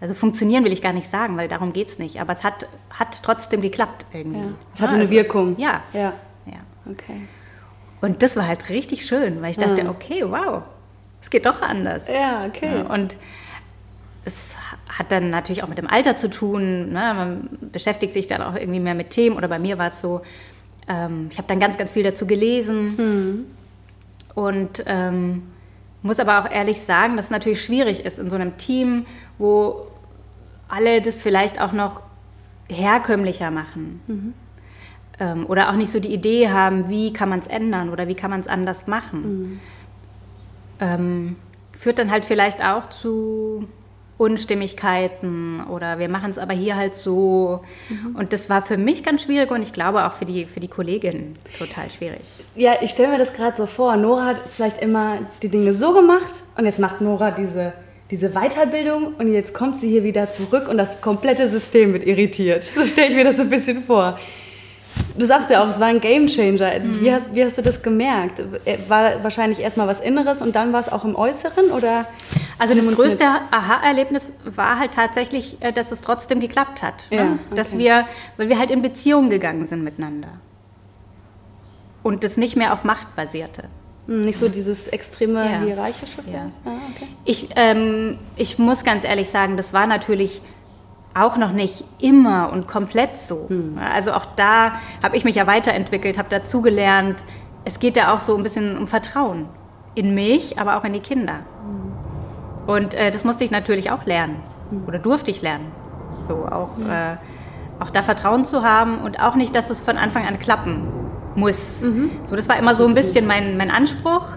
also 0.00 0.12
funktionieren 0.12 0.64
will 0.64 0.72
ich 0.72 0.82
gar 0.82 0.92
nicht 0.92 1.08
sagen, 1.08 1.38
weil 1.38 1.48
darum 1.48 1.72
geht 1.72 1.88
es 1.88 1.98
nicht, 1.98 2.20
aber 2.20 2.32
es 2.32 2.44
hat, 2.44 2.66
hat 2.90 3.22
trotzdem 3.22 3.62
geklappt 3.62 4.04
irgendwie. 4.12 4.40
Ja, 4.40 4.54
es 4.74 4.82
hatte 4.82 4.94
ja, 4.94 5.00
eine 5.00 5.10
Wirkung. 5.10 5.52
Ist, 5.52 5.62
ja. 5.62 5.82
ja. 5.94 6.12
Ja. 6.44 6.58
Okay. 6.90 7.26
Und 8.02 8.22
das 8.22 8.36
war 8.36 8.46
halt 8.46 8.68
richtig 8.68 9.06
schön, 9.06 9.40
weil 9.40 9.52
ich 9.52 9.58
dachte, 9.58 9.88
okay, 9.88 10.24
wow, 10.26 10.64
es 11.20 11.30
geht 11.30 11.46
doch 11.46 11.62
anders. 11.62 12.02
Ja, 12.08 12.44
okay. 12.46 12.82
Und 12.82 13.12
es 13.12 13.18
hat 14.98 15.10
dann 15.10 15.30
natürlich 15.30 15.62
auch 15.62 15.68
mit 15.68 15.78
dem 15.78 15.88
Alter 15.88 16.16
zu 16.16 16.28
tun. 16.28 16.90
Ne? 16.90 17.14
Man 17.14 17.48
beschäftigt 17.72 18.12
sich 18.12 18.26
dann 18.26 18.42
auch 18.42 18.54
irgendwie 18.54 18.80
mehr 18.80 18.94
mit 18.94 19.10
Themen. 19.10 19.36
Oder 19.36 19.48
bei 19.48 19.58
mir 19.58 19.78
war 19.78 19.86
es 19.88 20.00
so, 20.00 20.20
ähm, 20.88 21.28
ich 21.30 21.38
habe 21.38 21.48
dann 21.48 21.60
ganz, 21.60 21.78
ganz 21.78 21.90
viel 21.90 22.02
dazu 22.02 22.26
gelesen. 22.26 22.96
Mhm. 22.96 23.46
Und 24.34 24.84
ähm, 24.86 25.42
muss 26.02 26.18
aber 26.20 26.40
auch 26.40 26.50
ehrlich 26.50 26.80
sagen, 26.80 27.16
dass 27.16 27.26
es 27.26 27.30
natürlich 27.30 27.64
schwierig 27.64 28.04
ist 28.04 28.18
in 28.18 28.28
so 28.28 28.36
einem 28.36 28.56
Team, 28.56 29.06
wo 29.38 29.86
alle 30.68 31.00
das 31.00 31.20
vielleicht 31.20 31.60
auch 31.60 31.72
noch 31.72 32.02
herkömmlicher 32.68 33.50
machen. 33.50 34.00
Mhm. 34.06 34.34
Ähm, 35.20 35.46
oder 35.46 35.70
auch 35.70 35.76
nicht 35.76 35.90
so 35.90 36.00
die 36.00 36.12
Idee 36.12 36.50
haben, 36.50 36.88
wie 36.88 37.12
kann 37.12 37.28
man 37.28 37.38
es 37.38 37.46
ändern 37.46 37.90
oder 37.90 38.08
wie 38.08 38.14
kann 38.14 38.30
man 38.30 38.40
es 38.40 38.48
anders 38.48 38.86
machen. 38.86 39.22
Mhm. 39.22 39.60
Ähm, 40.80 41.36
führt 41.78 41.98
dann 41.98 42.10
halt 42.10 42.24
vielleicht 42.24 42.62
auch 42.62 42.88
zu 42.88 43.68
Unstimmigkeiten 44.18 45.64
oder 45.68 45.98
wir 45.98 46.08
machen 46.08 46.30
es 46.30 46.38
aber 46.38 46.54
hier 46.54 46.76
halt 46.76 46.96
so. 46.96 47.64
Mhm. 47.88 48.16
Und 48.16 48.32
das 48.32 48.48
war 48.48 48.62
für 48.62 48.76
mich 48.76 49.02
ganz 49.02 49.22
schwierig 49.22 49.50
und 49.50 49.62
ich 49.62 49.72
glaube 49.72 50.04
auch 50.04 50.12
für 50.12 50.24
die, 50.24 50.46
für 50.46 50.60
die 50.60 50.68
Kollegin 50.68 51.34
total 51.58 51.90
schwierig. 51.90 52.20
Ja, 52.54 52.74
ich 52.80 52.90
stelle 52.90 53.12
mir 53.12 53.18
das 53.18 53.32
gerade 53.32 53.56
so 53.56 53.66
vor. 53.66 53.96
Nora 53.96 54.26
hat 54.26 54.36
vielleicht 54.48 54.80
immer 54.82 55.18
die 55.42 55.48
Dinge 55.48 55.74
so 55.74 55.92
gemacht 55.92 56.44
und 56.56 56.66
jetzt 56.66 56.78
macht 56.78 57.00
Nora 57.00 57.30
diese, 57.30 57.72
diese 58.10 58.30
Weiterbildung 58.30 59.14
und 59.14 59.32
jetzt 59.32 59.54
kommt 59.54 59.80
sie 59.80 59.88
hier 59.88 60.04
wieder 60.04 60.30
zurück 60.30 60.68
und 60.68 60.78
das 60.78 61.00
komplette 61.00 61.48
System 61.48 61.92
wird 61.92 62.04
irritiert. 62.06 62.64
So 62.74 62.84
stelle 62.84 63.08
ich 63.08 63.14
mir 63.14 63.24
das 63.24 63.36
so 63.36 63.42
ein 63.42 63.50
bisschen 63.50 63.82
vor. 63.82 64.18
Du 65.16 65.26
sagst 65.26 65.50
ja 65.50 65.62
auch, 65.62 65.68
es 65.68 65.78
war 65.78 65.88
ein 65.88 66.00
Gamechanger. 66.00 66.66
Also 66.66 66.92
mhm. 66.92 67.00
wie, 67.00 67.12
hast, 67.12 67.34
wie 67.34 67.44
hast 67.44 67.58
du 67.58 67.62
das 67.62 67.82
gemerkt? 67.82 68.42
War 68.88 69.22
wahrscheinlich 69.22 69.60
erstmal 69.60 69.86
was 69.86 70.00
Inneres 70.00 70.42
und 70.42 70.54
dann 70.54 70.72
war 70.72 70.80
es 70.80 70.90
auch 70.90 71.04
im 71.04 71.14
Äußeren 71.14 71.70
oder? 71.70 72.06
Also 72.58 72.74
das 72.74 72.94
größte 72.94 73.24
Aha-Erlebnis 73.24 74.32
war 74.44 74.78
halt 74.78 74.92
tatsächlich, 74.94 75.56
äh, 75.60 75.72
dass 75.72 75.90
es 75.90 76.00
trotzdem 76.00 76.40
geklappt 76.40 76.82
hat. 76.82 76.94
Ne? 77.10 77.16
Ja, 77.16 77.22
okay. 77.24 77.54
Dass 77.54 77.76
wir, 77.76 78.06
weil 78.36 78.48
wir 78.48 78.58
halt 78.58 78.70
in 78.70 78.82
Beziehung 78.82 79.30
gegangen 79.30 79.66
sind 79.66 79.82
miteinander. 79.82 80.28
Und 82.02 82.24
das 82.24 82.36
nicht 82.36 82.56
mehr 82.56 82.72
auf 82.72 82.84
Macht 82.84 83.14
basierte. 83.16 83.64
Hm, 84.06 84.24
nicht 84.24 84.38
so 84.38 84.48
dieses 84.48 84.88
extreme 84.88 85.44
ja. 85.44 85.60
hierarchische? 85.60 86.18
Ja. 86.32 86.50
Ah, 86.64 86.70
okay. 86.94 87.08
ich, 87.24 87.48
ähm, 87.56 88.18
ich 88.36 88.58
muss 88.58 88.84
ganz 88.84 89.04
ehrlich 89.04 89.30
sagen, 89.30 89.56
das 89.56 89.72
war 89.72 89.86
natürlich 89.86 90.40
auch 91.14 91.36
noch 91.36 91.52
nicht 91.52 91.84
immer 91.98 92.50
und 92.52 92.66
komplett 92.68 93.16
so. 93.16 93.46
Hm. 93.48 93.78
Also 93.78 94.12
auch 94.12 94.26
da 94.36 94.72
habe 95.02 95.16
ich 95.16 95.24
mich 95.24 95.34
ja 95.34 95.46
weiterentwickelt, 95.46 96.18
habe 96.18 96.28
dazugelernt. 96.28 97.22
Es 97.64 97.78
geht 97.78 97.96
ja 97.96 98.14
auch 98.14 98.18
so 98.18 98.36
ein 98.36 98.42
bisschen 98.42 98.76
um 98.76 98.86
Vertrauen 98.86 99.48
in 99.94 100.14
mich, 100.14 100.58
aber 100.58 100.78
auch 100.78 100.84
in 100.84 100.92
die 100.92 101.00
Kinder. 101.00 101.34
Hm. 101.34 102.74
Und 102.74 102.94
äh, 102.94 103.10
das 103.10 103.24
musste 103.24 103.44
ich 103.44 103.50
natürlich 103.50 103.90
auch 103.90 104.06
lernen 104.06 104.36
hm. 104.70 104.84
oder 104.86 104.98
durfte 104.98 105.30
ich 105.30 105.42
lernen. 105.42 105.70
So 106.26 106.46
auch, 106.46 106.78
äh, 106.78 107.16
auch 107.80 107.90
da 107.90 108.02
Vertrauen 108.02 108.44
zu 108.44 108.62
haben 108.62 108.98
und 109.00 109.20
auch 109.20 109.34
nicht, 109.34 109.54
dass 109.54 109.70
es 109.70 109.80
von 109.80 109.98
Anfang 109.98 110.26
an 110.26 110.38
klappen 110.38 110.86
muss. 111.34 111.80
Mhm. 111.80 112.10
So, 112.24 112.36
das 112.36 112.48
war 112.48 112.58
immer 112.58 112.76
so 112.76 112.86
ein 112.86 112.94
bisschen 112.94 113.26
mein, 113.26 113.56
mein 113.56 113.70
Anspruch. 113.70 114.36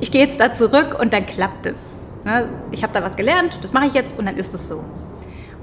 Ich 0.00 0.10
gehe 0.10 0.22
jetzt 0.22 0.40
da 0.40 0.52
zurück 0.52 0.98
und 1.00 1.12
dann 1.12 1.26
klappt 1.26 1.66
es. 1.66 2.00
Ne? 2.24 2.48
Ich 2.70 2.82
habe 2.82 2.92
da 2.92 3.02
was 3.02 3.16
gelernt, 3.16 3.58
das 3.62 3.72
mache 3.72 3.86
ich 3.86 3.94
jetzt 3.94 4.18
und 4.18 4.26
dann 4.26 4.36
ist 4.36 4.54
es 4.54 4.68
so. 4.68 4.82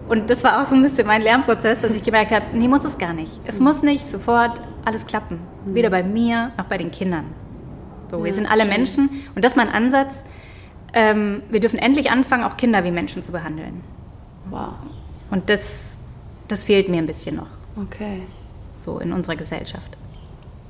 Und 0.09 0.31
das 0.31 0.43
war 0.43 0.59
auch 0.59 0.65
so 0.65 0.75
ein 0.75 0.81
bisschen 0.81 1.05
mein 1.05 1.21
Lernprozess, 1.21 1.81
dass 1.81 1.95
ich 1.95 2.01
gemerkt 2.01 2.31
habe, 2.31 2.45
nee, 2.53 2.67
muss 2.67 2.83
es 2.83 2.97
gar 2.97 3.13
nicht. 3.13 3.39
Es 3.45 3.59
mhm. 3.59 3.65
muss 3.65 3.83
nicht 3.83 4.07
sofort 4.07 4.59
alles 4.83 5.05
klappen. 5.05 5.39
Mhm. 5.65 5.75
Weder 5.75 5.91
bei 5.91 6.03
mir 6.03 6.51
noch 6.57 6.65
bei 6.65 6.79
den 6.79 6.89
Kindern. 6.89 7.25
So, 8.09 8.23
wir 8.23 8.33
sind 8.33 8.47
alle 8.47 8.63
schön. 8.63 8.69
Menschen 8.69 9.09
und 9.35 9.45
das 9.45 9.51
ist 9.51 9.55
mein 9.55 9.69
Ansatz. 9.69 10.23
Ähm, 10.93 11.43
wir 11.49 11.59
dürfen 11.59 11.77
endlich 11.77 12.09
anfangen, 12.09 12.43
auch 12.43 12.57
Kinder 12.57 12.83
wie 12.83 12.89
Menschen 12.89 13.21
zu 13.21 13.31
behandeln. 13.31 13.83
Wow. 14.49 14.73
Und 15.29 15.47
das, 15.51 15.99
das 16.47 16.63
fehlt 16.63 16.89
mir 16.89 16.97
ein 16.97 17.05
bisschen 17.05 17.35
noch. 17.35 17.49
Okay. 17.79 18.23
So 18.83 18.97
in 18.97 19.13
unserer 19.13 19.35
Gesellschaft. 19.35 19.95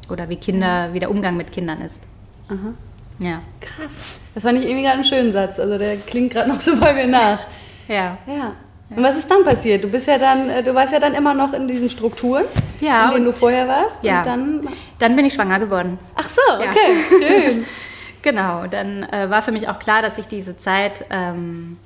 Oder 0.10 0.28
wie 0.28 0.36
Kinder, 0.36 0.90
wie 0.92 1.00
der 1.00 1.10
Umgang 1.10 1.38
mit 1.38 1.54
Kindern 1.54 1.80
ist. 1.80 2.04
Aha. 2.50 2.74
Ja. 3.20 3.42
Krass. 3.62 4.18
Das 4.34 4.44
fand 4.44 4.60
ich 4.60 4.66
irgendwie 4.66 4.84
gerade 4.84 4.96
einen 4.96 5.06
schönen 5.06 5.32
Satz. 5.32 5.60
Also 5.60 5.78
der 5.78 5.96
klingt 5.96 6.34
gerade 6.34 6.50
noch 6.50 6.60
so 6.60 6.78
bei 6.78 6.94
mir 6.94 7.08
nach. 7.08 7.48
ja. 7.88 8.18
Ja. 8.28 8.56
Und 8.90 9.04
was 9.04 9.18
ist 9.18 9.30
dann 9.30 9.44
passiert? 9.44 9.84
Du 9.84 9.88
bist 9.88 10.08
ja 10.08 10.18
dann, 10.18 10.50
äh, 10.50 10.64
du 10.64 10.74
warst 10.74 10.92
ja 10.92 11.00
dann 11.00 11.14
immer 11.14 11.34
noch 11.34 11.54
in 11.54 11.68
diesen 11.68 11.90
Strukturen, 11.90 12.46
ja, 12.82 13.06
in 13.06 13.16
denen 13.16 13.26
du 13.26 13.34
vorher 13.34 13.68
warst. 13.68 14.04
Ja. 14.04 14.20
Und 14.20 14.26
dann, 14.26 14.68
dann 14.98 15.16
bin 15.16 15.26
ich 15.26 15.34
schwanger 15.34 15.60
geworden. 15.60 16.00
Ach 16.16 16.28
so, 16.28 16.42
okay, 16.56 16.96
schön. 17.08 17.66
genau. 18.22 18.66
Dann 18.66 19.04
äh, 19.04 19.30
war 19.30 19.42
für 19.42 19.52
mich 19.52 19.68
auch 19.70 19.78
klar, 19.78 20.02
dass 20.02 20.18
ich 20.18 20.28
diese 20.28 20.58
Zeit 20.58 21.06
ähm, 21.12 21.78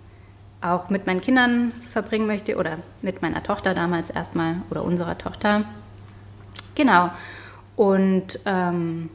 auch 0.62 0.90
mit 0.90 1.06
meinen 1.06 1.20
Kindern 1.20 1.74
verbringen 1.92 2.26
möchte 2.26 2.56
oder 2.56 2.78
mit 3.02 3.22
meiner 3.22 3.44
Tochter 3.44 3.74
damals 3.74 4.10
erstmal 4.10 4.62
oder 4.70 4.84
unserer 4.84 5.18
Tochter. 5.18 5.64
Genau. 6.76 7.12
Und 7.76 8.40
ähm, 8.46 9.10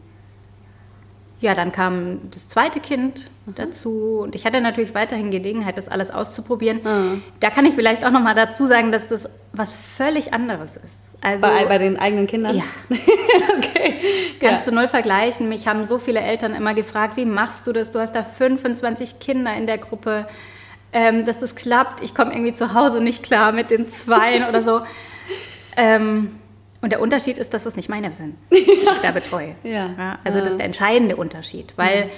ja, 1.40 1.54
dann 1.54 1.70
kam 1.70 2.30
das 2.30 2.48
zweite 2.48 2.80
Kind 2.80 3.30
mhm. 3.46 3.54
dazu 3.54 4.20
und 4.22 4.34
ich 4.34 4.44
hatte 4.44 4.60
natürlich 4.60 4.94
weiterhin 4.94 5.30
Gelegenheit, 5.30 5.78
das 5.78 5.88
alles 5.88 6.10
auszuprobieren. 6.10 6.80
Mhm. 6.82 7.22
Da 7.40 7.50
kann 7.50 7.64
ich 7.64 7.74
vielleicht 7.74 8.04
auch 8.04 8.10
noch 8.10 8.22
mal 8.22 8.34
dazu 8.34 8.66
sagen, 8.66 8.90
dass 8.90 9.08
das 9.08 9.28
was 9.52 9.74
völlig 9.74 10.32
anderes 10.32 10.76
ist. 10.76 11.16
Also, 11.20 11.42
bei, 11.42 11.64
bei 11.66 11.78
den 11.78 11.98
eigenen 11.98 12.26
Kindern? 12.26 12.56
Ja. 12.56 12.64
okay. 13.56 13.94
Kannst 14.40 14.66
ja. 14.66 14.70
du 14.70 14.76
null 14.76 14.88
vergleichen. 14.88 15.48
Mich 15.48 15.66
haben 15.66 15.86
so 15.86 15.98
viele 15.98 16.20
Eltern 16.20 16.54
immer 16.54 16.74
gefragt, 16.74 17.16
wie 17.16 17.24
machst 17.24 17.66
du 17.66 17.72
das? 17.72 17.90
Du 17.90 17.98
hast 17.98 18.14
da 18.14 18.22
25 18.22 19.18
Kinder 19.18 19.52
in 19.54 19.66
der 19.66 19.78
Gruppe, 19.78 20.28
ähm, 20.92 21.24
dass 21.24 21.38
das 21.38 21.54
klappt. 21.54 22.02
Ich 22.02 22.14
komme 22.14 22.32
irgendwie 22.32 22.52
zu 22.52 22.74
Hause 22.74 23.00
nicht 23.00 23.24
klar 23.24 23.52
mit 23.52 23.70
den 23.70 23.88
Zweien 23.88 24.48
oder 24.48 24.62
so. 24.62 24.82
Ähm, 25.76 26.38
und 26.80 26.90
der 26.90 27.00
Unterschied 27.00 27.38
ist, 27.38 27.54
dass 27.54 27.66
es 27.66 27.76
nicht 27.76 27.88
meine 27.88 28.12
sind, 28.12 28.36
die 28.52 28.56
ich 28.56 28.98
da 29.02 29.10
betreue. 29.10 29.56
ja. 29.64 29.90
ja. 29.98 30.18
also 30.24 30.38
das 30.38 30.50
ist 30.50 30.58
der 30.58 30.66
entscheidende 30.66 31.16
Unterschied. 31.16 31.72
Weil 31.76 32.06
mhm. 32.06 32.10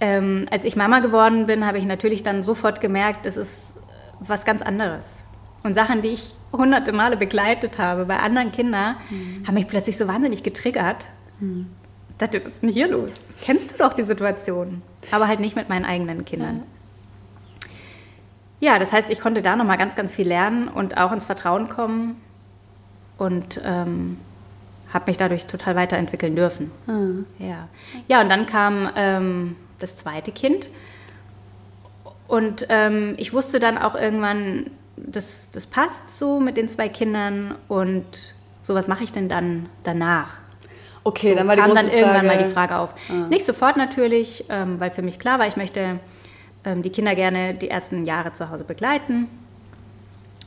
ähm, 0.00 0.48
als 0.50 0.64
ich 0.64 0.76
Mama 0.76 1.00
geworden 1.00 1.46
bin, 1.46 1.66
habe 1.66 1.78
ich 1.78 1.84
natürlich 1.84 2.22
dann 2.22 2.42
sofort 2.42 2.80
gemerkt, 2.80 3.26
es 3.26 3.36
ist 3.36 3.74
was 4.20 4.44
ganz 4.44 4.62
anderes. 4.62 5.24
Und 5.62 5.74
Sachen, 5.74 6.02
die 6.02 6.08
ich 6.08 6.34
hunderte 6.52 6.92
Male 6.92 7.16
begleitet 7.16 7.78
habe 7.78 8.04
bei 8.04 8.18
anderen 8.18 8.52
Kindern, 8.52 8.96
mhm. 9.08 9.46
haben 9.46 9.54
mich 9.54 9.66
plötzlich 9.66 9.96
so 9.96 10.06
wahnsinnig 10.08 10.42
getriggert. 10.42 11.06
Mhm. 11.40 11.68
Ich 12.10 12.16
dachte, 12.18 12.44
was 12.44 12.52
ist 12.52 12.62
denn 12.62 12.68
hier 12.68 12.88
los? 12.88 13.26
Kennst 13.40 13.72
du 13.72 13.78
doch 13.78 13.94
die 13.94 14.02
Situation. 14.02 14.82
Aber 15.10 15.26
halt 15.26 15.40
nicht 15.40 15.56
mit 15.56 15.68
meinen 15.68 15.86
eigenen 15.86 16.24
Kindern. 16.26 16.62
Ja, 18.60 18.72
ja 18.72 18.78
das 18.78 18.92
heißt, 18.92 19.08
ich 19.10 19.20
konnte 19.20 19.40
da 19.40 19.56
nochmal 19.56 19.78
ganz, 19.78 19.96
ganz 19.96 20.12
viel 20.12 20.28
lernen 20.28 20.68
und 20.68 20.98
auch 20.98 21.12
ins 21.12 21.24
Vertrauen 21.24 21.68
kommen 21.68 22.20
und 23.18 23.60
ähm, 23.64 24.18
habe 24.92 25.10
mich 25.10 25.16
dadurch 25.16 25.46
total 25.46 25.74
weiterentwickeln 25.76 26.36
dürfen. 26.36 26.70
Mhm. 26.86 27.26
Ja. 27.38 27.68
ja, 28.08 28.20
und 28.20 28.28
dann 28.28 28.46
kam 28.46 28.90
ähm, 28.96 29.56
das 29.78 29.96
zweite 29.96 30.32
Kind 30.32 30.68
und 32.32 32.66
ähm, 32.70 33.14
ich 33.18 33.34
wusste 33.34 33.60
dann 33.60 33.76
auch 33.76 33.94
irgendwann, 33.94 34.70
das, 34.96 35.48
das 35.52 35.66
passt 35.66 36.16
so 36.18 36.40
mit 36.40 36.56
den 36.56 36.66
zwei 36.66 36.88
Kindern 36.88 37.54
und 37.68 38.34
so, 38.62 38.74
was 38.74 38.88
mache 38.88 39.04
ich 39.04 39.12
denn 39.12 39.28
dann 39.28 39.68
danach? 39.84 40.28
Okay, 41.04 41.30
so 41.30 41.34
dann 41.36 41.48
war 41.48 41.56
die 41.56 41.62
kam 41.62 41.74
dann 41.74 41.88
Frage. 41.88 41.98
irgendwann 41.98 42.26
mal 42.26 42.38
die 42.38 42.50
Frage 42.50 42.76
auf. 42.76 42.94
Ah. 43.10 43.28
Nicht 43.28 43.44
sofort 43.44 43.76
natürlich, 43.76 44.44
ähm, 44.48 44.78
weil 44.80 44.90
für 44.90 45.02
mich 45.02 45.18
klar 45.18 45.38
war, 45.38 45.46
ich 45.46 45.56
möchte 45.56 46.00
ähm, 46.64 46.82
die 46.82 46.90
Kinder 46.90 47.14
gerne 47.14 47.54
die 47.54 47.68
ersten 47.68 48.04
Jahre 48.04 48.32
zu 48.32 48.50
Hause 48.50 48.64
begleiten. 48.64 49.28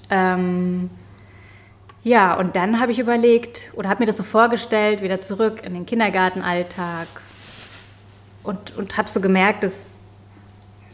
Ähm, 0.10 0.90
ja, 2.06 2.36
und 2.36 2.56
dann 2.56 2.80
habe 2.80 2.92
ich 2.92 3.00
überlegt 3.00 3.72
oder 3.74 3.90
habe 3.90 4.02
mir 4.02 4.06
das 4.06 4.16
so 4.16 4.22
vorgestellt, 4.22 5.02
wieder 5.02 5.22
zurück 5.22 5.66
in 5.66 5.74
den 5.74 5.88
Kindergartenalltag 5.88 7.08
und, 8.44 8.78
und 8.78 8.96
habe 8.96 9.10
so 9.10 9.20
gemerkt, 9.20 9.64
dass 9.64 9.88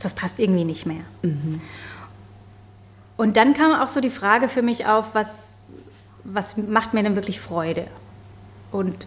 das 0.01 0.13
passt 0.13 0.39
irgendwie 0.39 0.63
nicht 0.63 0.85
mehr. 0.85 1.03
Mhm. 1.21 1.59
Und 3.17 3.35
dann 3.35 3.53
kam 3.53 3.73
auch 3.73 3.89
so 3.89 3.99
die 3.99 4.09
Frage 4.09 4.47
für 4.47 4.61
mich 4.61 4.85
auf, 4.85 5.13
was, 5.13 5.65
was 6.23 6.55
macht 6.55 6.93
mir 6.93 7.03
denn 7.03 7.17
wirklich 7.17 7.41
Freude? 7.41 7.87
Und 8.71 9.05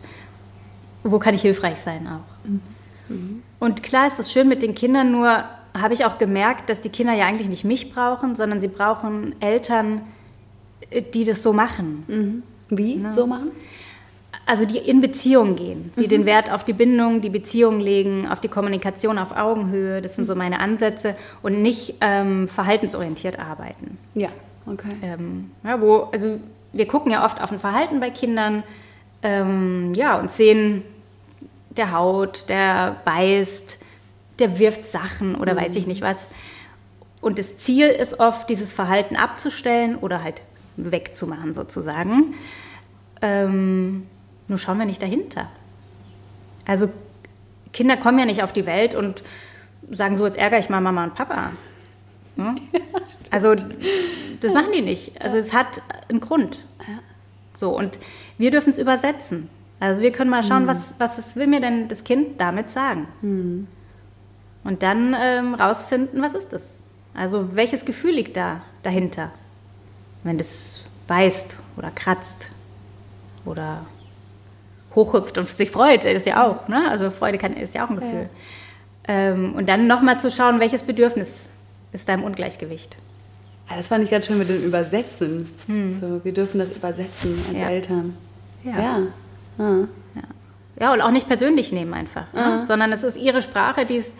wo 1.04 1.18
kann 1.18 1.34
ich 1.34 1.40
hilfreich 1.40 1.78
sein 1.78 2.06
auch? 2.06 2.46
Mhm. 2.46 2.60
Mhm. 3.08 3.42
Und 3.60 3.82
klar 3.82 4.06
ist 4.06 4.18
das 4.18 4.30
schön 4.30 4.46
mit 4.46 4.62
den 4.62 4.74
Kindern, 4.74 5.10
nur 5.10 5.42
habe 5.72 5.94
ich 5.94 6.04
auch 6.04 6.18
gemerkt, 6.18 6.68
dass 6.68 6.82
die 6.82 6.90
Kinder 6.90 7.14
ja 7.14 7.24
eigentlich 7.24 7.48
nicht 7.48 7.64
mich 7.64 7.94
brauchen, 7.94 8.34
sondern 8.34 8.60
sie 8.60 8.68
brauchen 8.68 9.34
Eltern, 9.40 10.02
die 11.14 11.24
das 11.24 11.42
so 11.42 11.52
machen. 11.52 12.04
Mhm. 12.06 12.42
Wie 12.70 12.96
ne? 12.96 13.12
so 13.12 13.26
machen? 13.26 13.50
Also 14.46 14.66
die 14.66 14.78
in 14.78 15.00
Beziehung 15.00 15.56
gehen, 15.56 15.92
die 15.96 16.04
mhm. 16.04 16.08
den 16.08 16.26
Wert 16.26 16.52
auf 16.52 16.64
die 16.64 16.74
Bindung, 16.74 17.20
die 17.20 17.30
Beziehung 17.30 17.80
legen, 17.80 18.28
auf 18.28 18.40
die 18.40 18.48
Kommunikation 18.48 19.16
auf 19.18 19.34
Augenhöhe. 19.34 20.02
Das 20.02 20.16
sind 20.16 20.26
so 20.26 20.34
mhm. 20.34 20.38
meine 20.38 20.60
Ansätze 20.60 21.16
und 21.42 21.62
nicht 21.62 21.94
ähm, 22.00 22.46
verhaltensorientiert 22.48 23.38
arbeiten. 23.38 23.98
Ja, 24.14 24.28
okay. 24.66 24.88
Ähm, 25.02 25.50
ja, 25.62 25.80
wo, 25.80 26.08
also 26.12 26.38
wir 26.72 26.86
gucken 26.86 27.10
ja 27.10 27.24
oft 27.24 27.40
auf 27.40 27.52
ein 27.52 27.60
Verhalten 27.60 28.00
bei 28.00 28.10
Kindern, 28.10 28.64
ähm, 29.22 29.94
ja, 29.94 30.18
und 30.18 30.30
sehen, 30.30 30.82
der 31.70 31.92
Haut, 31.92 32.48
der 32.48 32.96
beißt, 33.04 33.78
der 34.38 34.58
wirft 34.58 34.90
Sachen 34.90 35.34
oder 35.34 35.54
mhm. 35.54 35.58
weiß 35.58 35.76
ich 35.76 35.86
nicht 35.86 36.02
was. 36.02 36.28
Und 37.20 37.38
das 37.38 37.56
Ziel 37.56 37.88
ist 37.88 38.20
oft, 38.20 38.50
dieses 38.50 38.70
Verhalten 38.70 39.16
abzustellen 39.16 39.96
oder 39.96 40.22
halt 40.22 40.42
wegzumachen 40.76 41.52
sozusagen. 41.52 42.34
Ähm, 43.22 44.06
nur 44.48 44.58
schauen 44.58 44.78
wir 44.78 44.86
nicht 44.86 45.02
dahinter. 45.02 45.48
Also 46.66 46.88
Kinder 47.72 47.96
kommen 47.96 48.18
ja 48.18 48.24
nicht 48.24 48.42
auf 48.42 48.52
die 48.52 48.66
Welt 48.66 48.94
und 48.94 49.22
sagen 49.90 50.16
so, 50.16 50.24
jetzt 50.26 50.38
ärgere 50.38 50.58
ich 50.58 50.68
mal 50.68 50.80
Mama 50.80 51.04
und 51.04 51.14
Papa. 51.14 51.52
Hm? 52.36 52.56
Ja, 52.72 53.00
also 53.30 53.54
das 54.40 54.52
machen 54.52 54.70
die 54.72 54.80
nicht. 54.80 55.20
Also 55.20 55.36
es 55.36 55.52
hat 55.52 55.82
einen 56.08 56.20
Grund. 56.20 56.64
So, 57.52 57.76
und 57.76 57.98
wir 58.38 58.50
dürfen 58.50 58.70
es 58.70 58.78
übersetzen. 58.78 59.48
Also 59.78 60.00
wir 60.00 60.12
können 60.12 60.30
mal 60.30 60.42
schauen, 60.42 60.62
hm. 60.62 60.68
was, 60.68 60.94
was 60.98 61.36
will 61.36 61.46
mir 61.46 61.60
denn 61.60 61.88
das 61.88 62.04
Kind 62.04 62.40
damit 62.40 62.70
sagen? 62.70 63.06
Hm. 63.20 63.66
Und 64.64 64.82
dann 64.82 65.14
ähm, 65.18 65.54
rausfinden, 65.54 66.22
was 66.22 66.34
ist 66.34 66.52
das? 66.52 66.82
Also 67.12 67.54
welches 67.54 67.84
Gefühl 67.84 68.12
liegt 68.12 68.36
da 68.36 68.62
dahinter? 68.82 69.30
Wenn 70.24 70.38
das 70.38 70.82
beißt 71.06 71.56
oder 71.76 71.90
kratzt 71.90 72.50
oder 73.44 73.84
hochhüpft 74.94 75.38
und 75.38 75.48
sich 75.48 75.70
freut, 75.70 76.04
ist 76.04 76.26
ja 76.26 76.46
auch, 76.46 76.68
ne? 76.68 76.88
also 76.90 77.10
Freude 77.10 77.38
kann, 77.38 77.54
ist 77.54 77.74
ja 77.74 77.84
auch 77.84 77.90
ein 77.90 77.96
Gefühl. 77.96 78.28
Ja. 79.08 79.14
Ähm, 79.32 79.54
und 79.54 79.68
dann 79.68 79.86
nochmal 79.86 80.18
zu 80.18 80.30
schauen, 80.30 80.60
welches 80.60 80.82
Bedürfnis 80.82 81.50
ist 81.92 82.08
da 82.08 82.14
im 82.14 82.24
Ungleichgewicht. 82.24 82.96
Ja, 83.68 83.76
das 83.76 83.88
fand 83.88 84.04
ich 84.04 84.10
ganz 84.10 84.26
schön 84.26 84.38
mit 84.38 84.48
dem 84.48 84.62
Übersetzen. 84.62 85.48
Hm. 85.66 85.98
So, 86.00 86.24
wir 86.24 86.32
dürfen 86.32 86.58
das 86.58 86.72
übersetzen 86.72 87.42
als 87.48 87.58
ja. 87.58 87.68
Eltern. 87.68 88.16
Ja. 88.62 88.72
Ja. 88.72 88.98
ja. 89.58 89.88
ja. 90.80 90.92
und 90.92 91.00
auch 91.00 91.10
nicht 91.10 91.28
persönlich 91.28 91.72
nehmen 91.72 91.94
einfach, 91.94 92.32
ne? 92.32 92.64
sondern 92.66 92.92
es 92.92 93.02
ist 93.02 93.16
ihre 93.16 93.42
Sprache, 93.42 93.86
die 93.86 93.96
ist 93.96 94.14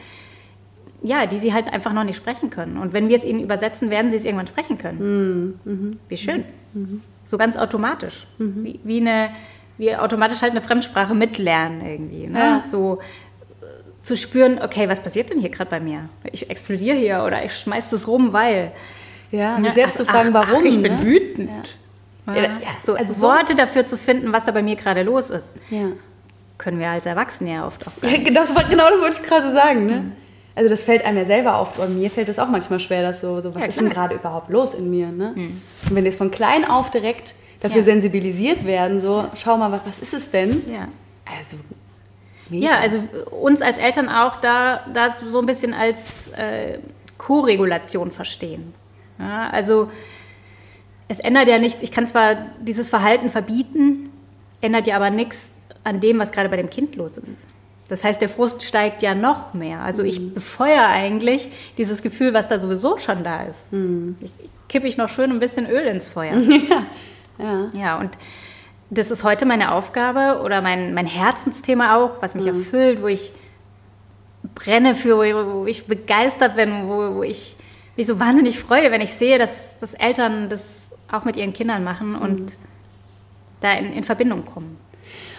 ja, 1.05 1.27
die 1.27 1.39
sie 1.39 1.53
halt 1.53 1.73
einfach 1.73 1.93
noch 1.93 2.03
nicht 2.05 2.17
sprechen 2.17 2.49
können. 2.51 2.79
Und 2.79 2.93
wenn 2.93 3.09
wir 3.09 3.17
es 3.17 3.25
ihnen 3.25 3.41
übersetzen, 3.41 3.91
werden 3.91 4.11
sie 4.11 4.17
es 4.17 4.25
irgendwann 4.25 4.47
sprechen 4.47 4.79
können. 4.79 5.59
Mhm. 5.65 5.99
Wie 6.09 6.17
schön. 6.17 6.45
So 7.27 7.39
ganz 7.39 7.57
automatisch. 7.57 8.27
Wie, 8.39 8.81
wie 8.83 9.01
eine, 9.01 9.31
wie 9.79 9.95
automatisch 9.95 10.41
halt 10.43 10.53
eine 10.53 10.61
Fremdsprache 10.63 11.15
mitlernen 11.15 11.85
irgendwie. 11.85 12.27
Ne? 12.27 12.39
Ja. 12.39 12.65
So 12.69 12.99
äh, 13.61 13.65
zu 14.03 14.17
spüren, 14.17 14.59
okay, 14.63 14.89
was 14.89 15.01
passiert 15.01 15.31
denn 15.31 15.39
hier 15.39 15.51
gerade 15.51 15.71
bei 15.71 15.79
mir? 15.81 16.09
Ich 16.33 16.49
explodiere 16.51 16.97
hier 16.97 17.23
oder 17.27 17.45
ich 17.45 17.53
schmeiß 17.55 17.91
das 17.91 18.09
rum, 18.09 18.33
weil. 18.33 18.73
Ja, 19.31 19.59
Ja, 19.61 19.71
selbst 19.71 19.97
zu 19.99 20.05
ach, 20.07 20.11
fragen, 20.13 20.31
ach, 20.35 20.49
warum. 20.49 20.63
Ach, 20.63 20.65
ich 20.65 20.81
bin 20.83 20.93
ne? 20.95 21.03
wütend. 21.03 21.51
Ja. 22.27 22.35
Ja. 22.35 22.43
Ja, 22.43 22.51
so, 22.83 22.95
also 22.95 23.13
so- 23.13 23.21
Worte 23.23 23.55
dafür 23.55 23.85
zu 23.85 23.99
finden, 23.99 24.33
was 24.33 24.47
da 24.47 24.53
bei 24.53 24.63
mir 24.63 24.77
gerade 24.77 25.03
los 25.03 25.29
ist, 25.29 25.57
Ja. 25.71 25.89
können 26.57 26.79
wir 26.79 26.89
als 26.89 27.05
Erwachsene 27.05 27.53
ja 27.53 27.67
oft 27.67 27.87
auch 27.87 27.93
gar 28.01 28.11
Ja, 28.11 28.17
nicht. 28.19 28.27
genau, 28.29 28.41
das, 28.41 28.55
wollte- 28.55 28.71
genau 28.71 28.89
das 28.89 29.01
wollte 29.01 29.21
ich 29.21 29.29
gerade 29.29 29.51
sagen. 29.51 29.87
Ne? 29.87 30.13
Also 30.57 30.71
das 30.71 30.85
fällt 30.85 31.05
einem 31.05 31.19
ja 31.19 31.25
selber 31.25 31.59
auf. 31.59 31.79
Und 31.79 31.99
mir 31.99 32.11
fällt 32.11 32.29
es 32.29 32.39
auch 32.39 32.49
manchmal 32.49 32.79
schwer, 32.81 33.03
dass 33.03 33.21
so, 33.21 33.41
so 33.41 33.55
was 33.55 33.63
Ja, 33.63 33.69
ist 33.69 33.79
denn 33.81 33.89
gerade 33.91 34.15
überhaupt 34.15 34.51
los 34.51 34.75
in 34.75 34.89
mir? 34.91 35.09
Ne? 35.09 35.33
Und 35.37 35.97
wenn 35.97 36.05
jetzt 36.05 36.19
von 36.19 36.31
klein 36.31 36.65
auf 36.65 36.91
direkt 36.91 37.35
dafür 37.61 37.79
Ja. 37.79 37.85
sensibilisiert 37.85 38.65
werden, 38.65 39.01
so 39.01 39.25
schau 39.37 39.57
mal, 39.57 39.73
was, 39.73 39.81
was 39.85 39.99
ist 39.99 40.15
es 40.15 40.31
denn? 40.31 40.63
Ja. 40.71 40.89
Also, 41.39 41.57
mega. 42.51 42.67
Ja, 42.67 42.79
also 42.79 43.03
uns 43.31 43.63
als 43.63 43.79
Eltern 43.79 44.09
auch 44.09 44.37
da, 44.37 44.81
da 44.93 45.15
so 45.17 45.41
ein 45.41 45.47
bisschen 45.47 45.75
als 45.75 46.29
äh, 46.37 46.79
Co-Regulation 47.19 48.11
verstehen. 48.13 48.75
Ja, 49.19 49.49
also 49.51 49.91
es 51.09 51.21
ändert 51.21 51.49
ja 51.49 51.59
nichts. 51.59 51.83
Ich 51.83 51.91
kann 51.93 52.07
zwar 52.07 52.37
dieses 52.61 52.89
Verhalten 52.89 53.31
verbieten, 53.31 54.11
ändert 54.61 54.87
ja 54.87 54.97
aber 54.97 55.11
nichts 55.11 55.53
an 55.85 56.01
dem, 56.01 56.19
was 56.19 56.33
gerade 56.33 56.49
bei 56.49 56.57
dem 56.57 56.71
Kind 56.71 56.97
los 56.97 57.19
ist. 57.19 57.47
Das 57.89 58.03
heißt, 58.03 58.21
der 58.21 58.29
Frust 58.29 58.63
steigt 58.63 59.03
ja 59.03 59.15
noch 59.15 59.53
mehr. 59.53 59.81
Also 59.81 60.03
ich 60.03 60.33
befeuere 60.35 60.87
eigentlich 60.87 61.51
dieses 61.77 62.01
Gefühl, 62.01 62.33
was 62.33 62.49
da 62.49 62.59
sowieso 62.59 62.99
schon 62.99 63.25
da 63.25 63.43
ist. 63.43 63.73
Ich, 64.21 64.33
kippe 64.69 64.87
ich 64.87 64.97
noch 64.97 65.09
schön 65.09 65.31
ein 65.31 65.39
bisschen 65.39 65.67
Öl 65.67 65.87
ins 65.87 66.09
Feuer. 66.09 66.37
ja. 67.39 67.71
Ja, 67.75 67.99
und 67.99 68.17
das 68.91 69.11
ist 69.11 69.23
heute 69.25 69.45
meine 69.45 69.73
Aufgabe 69.73 70.41
oder 70.43 70.63
mein, 70.63 70.95
mein 70.95 71.07
Herzensthema 71.07 71.97
auch, 71.97 72.23
was 72.23 72.35
mich 72.35 72.47
erfüllt, 72.47 73.03
wo 73.03 73.07
ich 73.07 73.33
brenne 74.55 74.95
für, 74.95 75.19
wo 75.19 75.63
wo 75.63 75.67
ich 75.67 75.87
begeistert 75.87 76.57
bin, 76.57 76.89
wo, 76.89 77.17
wo 77.17 77.23
ich 77.23 77.57
mich 77.97 78.07
so 78.07 78.19
wahnsinnig 78.19 78.59
freue, 78.59 78.91
wenn 78.91 79.01
ich 79.01 79.13
sehe, 79.13 79.39
dass, 79.39 79.79
dass 79.79 79.95
Eltern 79.95 80.49
das 80.49 80.91
auch 81.11 81.25
mit 81.25 81.37
ihren 81.37 81.53
Kindern 81.53 81.85
machen 81.85 82.17
und 82.17 82.59
da 83.61 83.75
in, 83.75 83.93
in 83.93 84.05
Verbindung 84.05 84.45
kommen. 84.45 84.77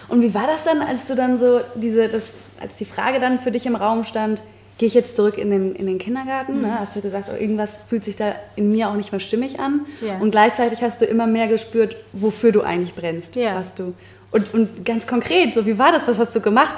Und 0.08 0.22
wie 0.22 0.34
war 0.34 0.46
das 0.46 0.64
dann, 0.64 0.80
als 0.82 1.06
du 1.06 1.14
dann 1.14 1.38
so 1.38 1.60
diese, 1.74 2.08
das, 2.08 2.24
als 2.60 2.76
die 2.76 2.84
Frage 2.84 3.20
dann 3.20 3.38
für 3.38 3.50
dich 3.50 3.66
im 3.66 3.76
Raum 3.76 4.04
stand, 4.04 4.42
gehe 4.78 4.86
ich 4.86 4.94
jetzt 4.94 5.16
zurück 5.16 5.38
in 5.38 5.50
den, 5.50 5.74
in 5.74 5.86
den 5.86 5.98
Kindergarten? 5.98 6.56
Mhm. 6.56 6.62
Ne? 6.62 6.78
Hast 6.78 6.96
du 6.96 7.00
gesagt, 7.00 7.30
oh, 7.32 7.36
irgendwas 7.36 7.78
fühlt 7.88 8.04
sich 8.04 8.16
da 8.16 8.34
in 8.56 8.70
mir 8.70 8.88
auch 8.88 8.94
nicht 8.94 9.12
mehr 9.12 9.20
stimmig 9.20 9.58
an. 9.58 9.86
Ja. 10.00 10.18
Und 10.18 10.30
gleichzeitig 10.30 10.82
hast 10.82 11.00
du 11.00 11.06
immer 11.06 11.26
mehr 11.26 11.48
gespürt, 11.48 11.96
wofür 12.12 12.52
du 12.52 12.62
eigentlich 12.62 12.94
brennst. 12.94 13.36
Ja. 13.36 13.54
Was 13.54 13.74
du, 13.74 13.94
und, 14.30 14.52
und 14.52 14.84
ganz 14.84 15.06
konkret, 15.06 15.54
so 15.54 15.66
wie 15.66 15.78
war 15.78 15.92
das? 15.92 16.06
Was 16.06 16.18
hast 16.18 16.34
du 16.34 16.40
gemacht? 16.40 16.74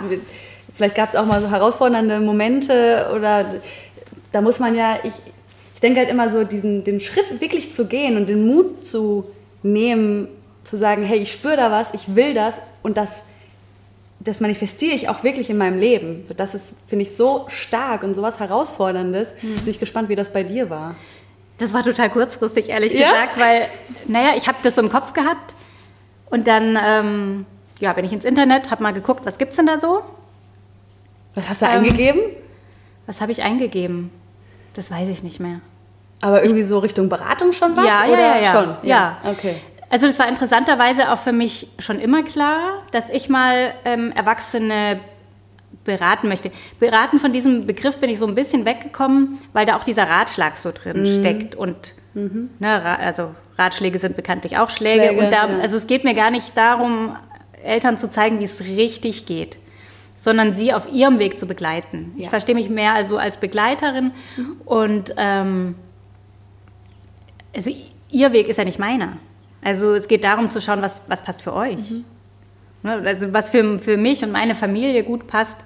Vielleicht 0.75 0.95
gab 0.95 1.11
es 1.13 1.17
auch 1.17 1.27
mal 1.27 1.41
so 1.41 1.51
herausfordernde 1.51 2.21
Momente 2.21 3.11
oder 3.15 3.47
da 4.31 4.41
muss 4.41 4.61
man 4.61 4.75
ja, 4.75 4.99
ich, 5.03 5.13
ich 5.75 5.81
denke 5.81 6.01
halt 6.01 6.11
immer 6.11 6.29
so, 6.29 6.45
diesen, 6.45 6.85
den 6.85 7.01
Schritt 7.01 7.41
wirklich 7.41 7.73
zu 7.73 7.87
gehen 7.87 8.17
und 8.17 8.29
den 8.29 8.47
Mut 8.47 8.85
zu 8.85 9.25
nehmen, 9.63 10.29
zu 10.69 10.77
sagen, 10.77 11.03
hey, 11.05 11.19
ich 11.19 11.33
spüre 11.33 11.57
da 11.57 11.71
was, 11.71 11.89
ich 11.93 12.15
will 12.15 12.35
das 12.35 12.61
und 12.83 12.97
das, 12.97 13.21
das 14.21 14.41
manifestiere 14.41 14.95
ich 14.95 15.09
auch 15.09 15.23
wirklich 15.25 15.51
in 15.51 15.57
meinem 15.59 15.79
Leben. 15.79 16.25
So, 16.27 16.35
das 16.35 16.55
ist, 16.55 16.77
finde 16.87 17.05
ich, 17.05 17.17
so 17.17 17.47
stark 17.49 18.03
und 18.03 18.15
so 18.15 18.23
was 18.23 18.41
Herausforderndes. 18.41 19.33
Bin 19.41 19.63
ich 19.69 19.79
gespannt, 19.79 20.09
wie 20.09 20.17
das 20.17 20.33
bei 20.33 20.43
dir 20.43 20.71
war. 20.71 20.95
Das 21.59 21.75
war 21.75 21.83
total 21.83 22.11
kurzfristig, 22.11 22.69
ehrlich 22.69 22.93
Ja? 22.93 23.09
gesagt, 23.11 23.41
weil, 23.41 23.63
naja, 24.07 24.31
ich 24.37 24.47
habe 24.47 24.59
das 24.63 24.75
so 24.77 24.81
im 24.81 24.89
Kopf 24.91 25.13
gehabt 25.13 25.55
und 26.31 26.47
dann 26.47 26.79
ähm, 26.81 27.47
ja, 27.81 27.93
bin 27.93 28.05
ich 28.05 28.13
ins 28.13 28.25
Internet, 28.25 28.71
habe 28.71 28.83
mal 28.83 28.93
geguckt, 28.93 29.23
was 29.25 29.39
gibt 29.39 29.51
es 29.51 29.57
denn 29.57 29.67
da 29.67 29.79
so? 29.79 30.03
Was 31.35 31.49
hast 31.49 31.63
du 31.63 31.67
Ähm, 31.67 31.73
eingegeben? 31.85 32.21
Was 33.07 33.21
habe 33.21 33.33
ich 33.33 33.43
eingegeben? 33.43 34.11
Das 34.75 34.91
weiß 34.91 35.09
ich 35.09 35.23
nicht 35.23 35.41
mehr. 35.41 35.61
Aber 36.21 36.43
irgendwie 36.43 36.63
so 36.65 36.79
Richtung 36.81 37.09
Beratung 37.09 37.53
schon 37.53 37.77
was? 37.77 37.85
Ja, 37.87 38.05
ja, 38.05 38.19
ja, 38.19 38.41
ja. 38.41 38.51
Schon? 38.53 38.77
Ja. 38.83 39.17
Okay. 39.25 39.55
Also 39.91 40.07
das 40.07 40.19
war 40.19 40.29
interessanterweise 40.29 41.11
auch 41.13 41.19
für 41.19 41.33
mich 41.33 41.69
schon 41.79 41.99
immer 41.99 42.23
klar, 42.23 42.83
dass 42.91 43.09
ich 43.11 43.29
mal 43.29 43.73
ähm, 43.85 44.13
Erwachsene 44.13 45.01
beraten 45.85 46.29
möchte. 46.29 46.51
Beraten 46.79 47.19
von 47.19 47.33
diesem 47.33 47.67
Begriff 47.67 47.97
bin 47.99 48.11
ich 48.11 48.19
so 48.19 48.27
ein 48.27 48.35
bisschen 48.35 48.67
weggekommen, 48.67 49.39
weil 49.55 49.65
da 49.65 49.77
auch 49.77 49.85
dieser 49.85 50.09
Ratschlag 50.09 50.57
so 50.57 50.71
drin 50.73 51.03
Mhm. 51.03 51.21
steckt 51.21 51.55
und 51.55 51.95
ne, 52.15 52.85
Ra 52.85 52.97
also 52.97 53.35
Ratschläge 53.57 53.99
sind 53.99 54.17
bekanntlich 54.17 54.59
auch 54.59 54.71
Schläge, 54.71 55.05
Schläge, 55.07 55.21
und 55.25 55.33
da, 55.33 55.49
ja. 55.49 55.59
also 55.61 55.77
es 55.77 55.87
geht 55.87 56.05
mir 56.05 56.15
gar 56.15 56.31
nicht 56.31 56.57
darum, 56.57 57.17
Eltern 57.63 57.97
zu 57.97 58.11
zeigen, 58.11 58.41
wie 58.41 58.45
es 58.45 58.61
richtig 58.61 59.25
geht, 59.25 59.57
sondern 60.17 60.53
sie 60.53 60.73
auf 60.75 60.91
ihrem 60.93 61.19
Weg 61.21 61.39
zu 61.39 61.47
begleiten. 61.47 62.13
Ich 62.17 62.25
Ja. 62.25 62.31
verstehe 62.31 62.55
mich 62.55 62.69
mehr 62.71 62.93
also 62.95 63.19
als 63.19 63.37
Begleiterin 63.39 64.11
und 64.65 65.15
ähm, 65.17 65.77
also 67.57 67.71
ihr 68.11 68.33
Weg 68.33 68.49
ist 68.49 68.57
ja 68.59 68.65
nicht 68.65 68.79
meiner. 68.79 69.17
Also 69.63 69.95
es 69.95 70.09
geht 70.09 70.25
darum 70.25 70.51
zu 70.51 70.61
schauen, 70.61 70.83
was, 70.83 71.01
was 71.09 71.23
passt 71.23 71.43
für 71.43 71.53
euch. 71.53 71.79
Ne, 72.83 73.03
Also 73.07 73.33
was 73.33 73.49
für, 73.49 73.79
für 73.79 73.97
mich 73.97 74.23
und 74.23 74.33
meine 74.33 74.55
Familie 74.55 75.03
gut 75.03 75.27
passt, 75.27 75.59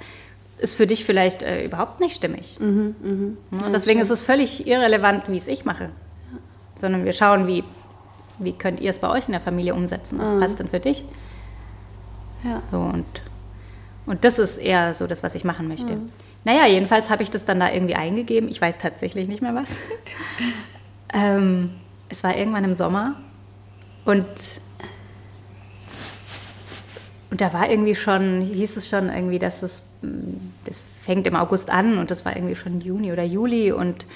ist 0.59 0.75
für 0.77 0.87
dich 0.87 1.05
vielleicht 1.05 1.43
äh, 1.43 1.65
überhaupt 1.65 2.01
nicht 2.01 2.15
stimmig. 2.17 2.57
Ne, 3.51 3.71
deswegen 3.73 4.01
ist 4.01 4.11
es 4.11 4.23
völlig 4.23 4.67
irrelevant, 4.67 5.29
wie 5.29 5.37
es 5.37 5.49
ich 5.49 5.65
mache. 5.65 5.91
Sondern 6.81 7.05
wir 7.05 7.13
schauen, 7.13 7.47
wie, 7.47 7.65
wie 8.39 8.53
könnt 8.53 8.81
ihr 8.81 8.91
es 8.91 8.99
bei 8.99 9.09
euch 9.09 9.27
in 9.27 9.33
der 9.33 9.41
Familie 9.41 9.75
umsetzen. 9.75 10.19
Was 10.19 10.31
passt 10.41 10.59
denn 10.59 10.69
für 10.69 10.81
dich? 10.81 11.05
Ja. 12.45 12.61
So, 12.71 12.79
und, 12.79 13.05
und 14.07 14.25
das 14.25 14.39
ist 14.39 14.59
eher 14.59 14.95
so 14.95 15.07
das, 15.07 15.23
was 15.23 15.35
ich 15.35 15.45
machen 15.45 15.69
möchte. 15.69 15.99
Naja, 16.45 16.67
jedenfalls 16.67 17.09
habe 17.09 17.23
ich 17.23 17.31
das 17.31 17.45
dann 17.45 17.61
da 17.61 17.71
irgendwie 17.71 17.95
eingegeben. 17.95 18.49
Ich 18.49 18.61
weiß 18.61 18.79
tatsächlich 18.79 19.29
nicht 19.29 19.43
mehr 19.43 19.55
was. 19.55 19.77
ähm, 21.15 21.71
es 22.09 22.25
war 22.25 22.37
irgendwann 22.37 22.65
im 22.65 22.75
Sommer 22.75 23.17
und, 24.05 24.27
und 27.31 27.41
da 27.41 27.53
war 27.53 27.71
irgendwie 27.71 27.95
schon, 27.95 28.41
hieß 28.43 28.77
es 28.77 28.89
schon 28.89 29.09
irgendwie, 29.09 29.39
dass 29.39 29.63
es, 29.63 29.83
mm, 30.03 30.53
das 30.65 30.81
fängt 31.05 31.27
im 31.27 31.37
August 31.37 31.71
an 31.71 31.99
und 31.99 32.11
das 32.11 32.25
war 32.25 32.37
irgendwie 32.37 32.55
schon 32.55 32.81
Juni 32.81 33.13
oder 33.13 33.25
Juli 33.25 33.73
und 33.73 34.07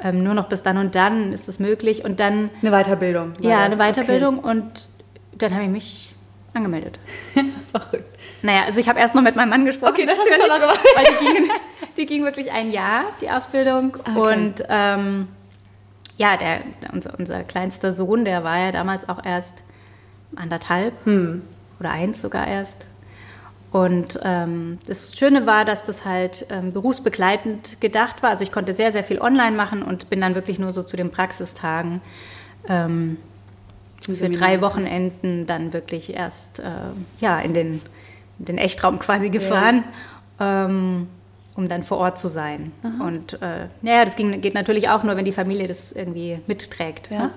ähm, 0.00 0.22
nur 0.22 0.34
noch 0.34 0.48
bis 0.48 0.62
dann 0.62 0.78
und 0.78 0.94
dann 0.94 1.32
ist 1.32 1.48
es 1.48 1.58
möglich. 1.58 2.04
Und 2.04 2.20
dann 2.20 2.50
Eine 2.62 2.70
Weiterbildung. 2.70 3.32
ja, 3.40 3.60
eine 3.64 3.76
Weiterbildung 3.76 4.38
und 4.38 4.88
dann 5.36 5.52
habe 5.54 5.64
ich 5.64 5.70
mich 5.70 6.14
angemeldet. 6.54 6.98
Okay. 7.34 7.46
Verrückt. 7.66 8.18
Naja, 8.42 8.64
also 8.66 8.80
ich 8.80 8.88
habe 8.88 8.98
erst 8.98 9.14
noch 9.14 9.22
mit 9.22 9.36
meinem 9.36 9.50
Mann 9.50 9.64
gesprochen. 9.64 9.92
Okay, 9.94 10.06
das 10.06 10.18
hast 10.18 10.26
du 10.28 10.42
schon 10.42 10.50
auch 10.50 10.60
gemacht. 10.60 10.80
Weil 10.94 11.04
die 11.20 11.32
ging, 11.34 11.50
die 11.96 12.06
ging 12.06 12.24
wirklich 12.24 12.52
ein 12.52 12.70
Jahr, 12.70 13.04
die 13.20 13.30
Ausbildung. 13.30 13.96
Okay. 13.96 14.18
Und 14.18 14.64
ähm, 14.68 15.28
ja, 16.18 16.36
der, 16.36 16.60
unser, 16.92 17.18
unser 17.18 17.42
kleinster 17.44 17.94
Sohn, 17.94 18.24
der 18.24 18.44
war 18.44 18.58
ja 18.58 18.72
damals 18.72 19.08
auch 19.08 19.24
erst 19.24 19.62
anderthalb 20.36 20.92
Hm. 21.06 21.42
oder 21.80 21.92
eins 21.92 22.20
sogar 22.20 22.46
erst. 22.46 22.84
Und 23.70 24.18
ähm, 24.22 24.78
das 24.86 25.14
Schöne 25.16 25.46
war, 25.46 25.64
dass 25.64 25.84
das 25.84 26.04
halt 26.04 26.46
ähm, 26.50 26.72
berufsbegleitend 26.72 27.80
gedacht 27.80 28.22
war. 28.22 28.30
Also 28.30 28.42
ich 28.42 28.50
konnte 28.50 28.72
sehr, 28.72 28.92
sehr 28.92 29.04
viel 29.04 29.20
online 29.20 29.54
machen 29.56 29.82
und 29.82 30.10
bin 30.10 30.20
dann 30.20 30.34
wirklich 30.34 30.58
nur 30.58 30.72
so 30.72 30.82
zu 30.82 30.96
den 30.96 31.10
Praxistagen 31.10 32.00
ähm, 32.66 33.18
für 34.00 34.30
drei 34.30 34.60
Wochenenden 34.60 35.46
dann 35.46 35.72
wirklich 35.72 36.14
erst 36.14 36.60
äh, 36.60 36.62
ja, 37.20 37.38
in, 37.40 37.52
den, 37.52 37.82
in 38.38 38.44
den 38.46 38.58
Echtraum 38.58 38.98
quasi 38.98 39.28
gefahren, 39.28 39.84
ähm, 40.40 41.08
um 41.58 41.68
dann 41.68 41.82
vor 41.82 41.98
Ort 41.98 42.18
zu 42.18 42.28
sein. 42.28 42.70
Und 43.00 43.42
äh, 43.42 43.66
naja, 43.82 44.04
das 44.04 44.14
ging, 44.14 44.40
geht 44.40 44.54
natürlich 44.54 44.88
auch 44.90 45.02
nur, 45.02 45.16
wenn 45.16 45.24
die 45.24 45.32
Familie 45.32 45.66
das 45.66 45.90
irgendwie 45.90 46.38
mitträgt. 46.46 47.10
Ja. 47.10 47.18
ne? 47.18 47.30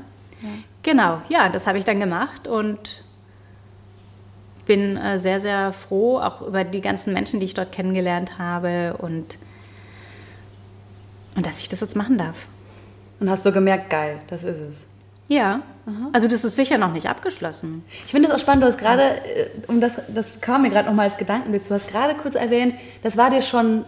Genau, 0.83 1.21
ja, 1.27 1.49
das 1.49 1.65
habe 1.65 1.79
ich 1.79 1.85
dann 1.85 1.99
gemacht 1.99 2.47
und 2.47 3.03
bin 4.67 4.95
äh, 4.95 5.17
sehr, 5.17 5.41
sehr 5.41 5.73
froh, 5.73 6.19
auch 6.19 6.43
über 6.43 6.63
die 6.63 6.81
ganzen 6.81 7.13
Menschen, 7.13 7.39
die 7.39 7.47
ich 7.47 7.55
dort 7.55 7.71
kennengelernt 7.71 8.37
habe 8.37 8.95
und, 8.99 9.39
und 11.35 11.43
dass 11.43 11.59
ich 11.59 11.67
das 11.67 11.81
jetzt 11.81 11.95
machen 11.95 12.19
darf. 12.19 12.47
Und 13.19 13.27
hast 13.27 13.43
du 13.43 13.51
gemerkt, 13.51 13.89
geil, 13.89 14.19
das 14.27 14.43
ist 14.43 14.59
es. 14.59 14.85
Ja, 15.27 15.61
also 16.13 16.27
das 16.27 16.43
ist 16.43 16.55
sicher 16.55 16.77
noch 16.77 16.93
nicht 16.93 17.07
abgeschlossen. 17.07 17.83
Ich 18.05 18.11
finde 18.11 18.29
es 18.29 18.35
auch 18.35 18.39
spannend, 18.39 18.63
du 18.63 18.67
hast 18.67 18.77
gerade, 18.77 19.01
äh, 19.01 19.49
um 19.67 19.81
das, 19.81 19.93
das 20.09 20.41
kam 20.41 20.61
mir 20.61 20.69
gerade 20.69 20.87
nochmal 20.87 21.07
als 21.09 21.17
Gedankenblitz, 21.17 21.69
du 21.69 21.73
hast 21.73 21.87
gerade 21.87 22.13
kurz 22.15 22.35
erwähnt, 22.35 22.75
das 23.01 23.17
war 23.17 23.31
dir 23.31 23.41
schon 23.41 23.85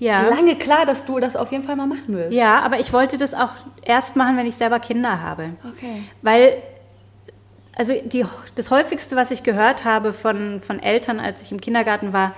Ja. 0.00 0.22
lange 0.22 0.56
klar, 0.56 0.86
dass 0.86 1.04
du 1.04 1.20
das 1.20 1.36
auf 1.36 1.52
jeden 1.52 1.64
Fall 1.64 1.76
mal 1.76 1.86
machen 1.86 2.16
wirst. 2.16 2.32
Ja, 2.32 2.60
aber 2.60 2.80
ich 2.80 2.92
wollte 2.92 3.16
das 3.16 3.32
auch 3.34 3.50
erst 3.84 4.16
machen, 4.16 4.36
wenn 4.36 4.46
ich 4.46 4.56
selber 4.56 4.80
Kinder 4.80 5.20
habe. 5.20 5.50
Okay. 5.72 6.02
Weil, 6.22 6.62
also 7.76 7.94
die, 8.04 8.24
das 8.56 8.70
häufigste, 8.70 9.16
was 9.16 9.30
ich 9.30 9.42
gehört 9.42 9.84
habe 9.84 10.12
von, 10.12 10.60
von 10.60 10.80
Eltern, 10.80 11.20
als 11.20 11.42
ich 11.42 11.52
im 11.52 11.60
Kindergarten 11.60 12.12
war, 12.12 12.34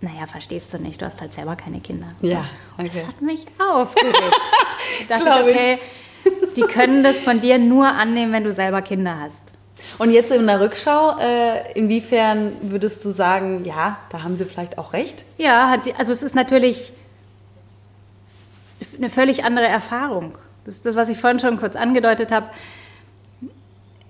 naja, 0.00 0.26
verstehst 0.26 0.74
du 0.74 0.78
nicht, 0.78 1.00
du 1.00 1.06
hast 1.06 1.20
halt 1.20 1.32
selber 1.32 1.54
keine 1.54 1.78
Kinder. 1.78 2.08
Ja, 2.22 2.44
okay. 2.76 2.90
Das 2.92 3.06
hat 3.06 3.22
mich 3.22 3.46
aufgeregt. 3.58 4.18
dachte 5.08 5.28
ich, 5.28 5.46
ich. 5.46 5.56
okay, 5.56 5.78
die 6.56 6.62
können 6.62 7.04
das 7.04 7.20
von 7.20 7.40
dir 7.40 7.58
nur 7.58 7.86
annehmen, 7.86 8.32
wenn 8.32 8.42
du 8.42 8.52
selber 8.52 8.82
Kinder 8.82 9.20
hast. 9.20 9.51
Und 9.98 10.10
jetzt 10.10 10.30
in 10.32 10.46
der 10.46 10.60
Rückschau, 10.60 11.18
äh, 11.18 11.72
inwiefern 11.74 12.52
würdest 12.62 13.04
du 13.04 13.10
sagen, 13.10 13.64
ja, 13.64 13.98
da 14.10 14.22
haben 14.22 14.36
sie 14.36 14.44
vielleicht 14.44 14.78
auch 14.78 14.92
recht? 14.92 15.24
Ja, 15.38 15.76
also 15.98 16.12
es 16.12 16.22
ist 16.22 16.34
natürlich 16.34 16.92
eine 18.96 19.10
völlig 19.10 19.44
andere 19.44 19.66
Erfahrung. 19.66 20.36
Das 20.64 20.76
ist 20.76 20.86
das, 20.86 20.96
was 20.96 21.08
ich 21.08 21.18
vorhin 21.18 21.40
schon 21.40 21.58
kurz 21.58 21.76
angedeutet 21.76 22.30
habe. 22.32 22.50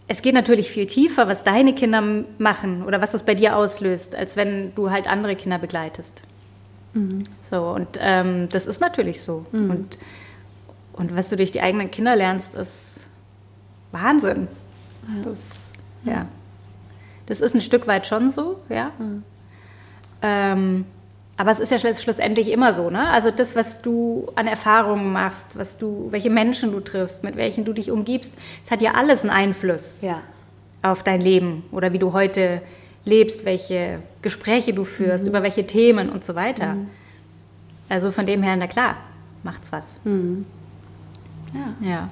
Es 0.08 0.22
geht 0.22 0.34
natürlich 0.34 0.70
viel 0.70 0.86
tiefer, 0.86 1.28
was 1.28 1.44
deine 1.44 1.74
Kinder 1.74 2.02
machen 2.38 2.84
oder 2.84 3.00
was 3.00 3.12
das 3.12 3.22
bei 3.22 3.34
dir 3.34 3.56
auslöst, 3.56 4.14
als 4.14 4.36
wenn 4.36 4.74
du 4.74 4.90
halt 4.90 5.06
andere 5.06 5.36
Kinder 5.36 5.58
begleitest. 5.58 6.22
So, 7.50 7.68
und 7.70 7.98
ähm, 8.00 8.48
das 8.50 8.66
ist 8.66 8.80
natürlich 8.80 9.22
so. 9.22 9.46
Und, 9.70 9.96
und 10.92 11.16
was 11.16 11.30
du 11.30 11.36
durch 11.36 11.52
die 11.52 11.62
eigenen 11.62 11.90
Kinder 11.90 12.14
lernst, 12.14 12.54
ist 12.54 13.06
Wahnsinn. 13.92 14.48
Das, 15.24 15.52
ja. 16.04 16.26
das 17.26 17.40
ist 17.40 17.54
ein 17.54 17.60
Stück 17.60 17.86
weit 17.86 18.06
schon 18.06 18.30
so, 18.30 18.56
ja. 18.68 18.90
Ähm, 20.22 20.84
aber 21.36 21.50
es 21.50 21.58
ist 21.60 21.70
ja 21.72 21.78
schluss, 21.78 22.02
schlussendlich 22.02 22.50
immer 22.50 22.72
so, 22.72 22.90
ne? 22.90 23.08
Also 23.08 23.30
das, 23.30 23.56
was 23.56 23.82
du 23.82 24.30
an 24.34 24.46
Erfahrungen 24.46 25.12
machst, 25.12 25.46
was 25.54 25.78
du, 25.78 26.08
welche 26.10 26.30
Menschen 26.30 26.72
du 26.72 26.80
triffst, 26.80 27.24
mit 27.24 27.36
welchen 27.36 27.64
du 27.64 27.72
dich 27.72 27.90
umgibst, 27.90 28.32
es 28.64 28.70
hat 28.70 28.82
ja 28.82 28.92
alles 28.94 29.22
einen 29.22 29.30
Einfluss 29.30 30.02
Ja. 30.02 30.20
auf 30.82 31.02
dein 31.02 31.20
Leben 31.20 31.64
oder 31.72 31.92
wie 31.92 31.98
du 31.98 32.12
heute 32.12 32.60
lebst, 33.04 33.44
welche 33.44 34.00
Gespräche 34.20 34.72
du 34.74 34.84
führst, 34.84 35.26
über 35.26 35.42
welche 35.42 35.66
Themen 35.66 36.08
und 36.10 36.22
so 36.22 36.34
weiter. 36.36 36.76
Also 37.88 38.12
von 38.12 38.26
dem 38.26 38.42
her, 38.44 38.54
na 38.56 38.68
klar, 38.68 38.96
macht's 39.42 39.72
was. 39.72 39.98
ja. 40.04 41.88
Ja. 41.88 42.08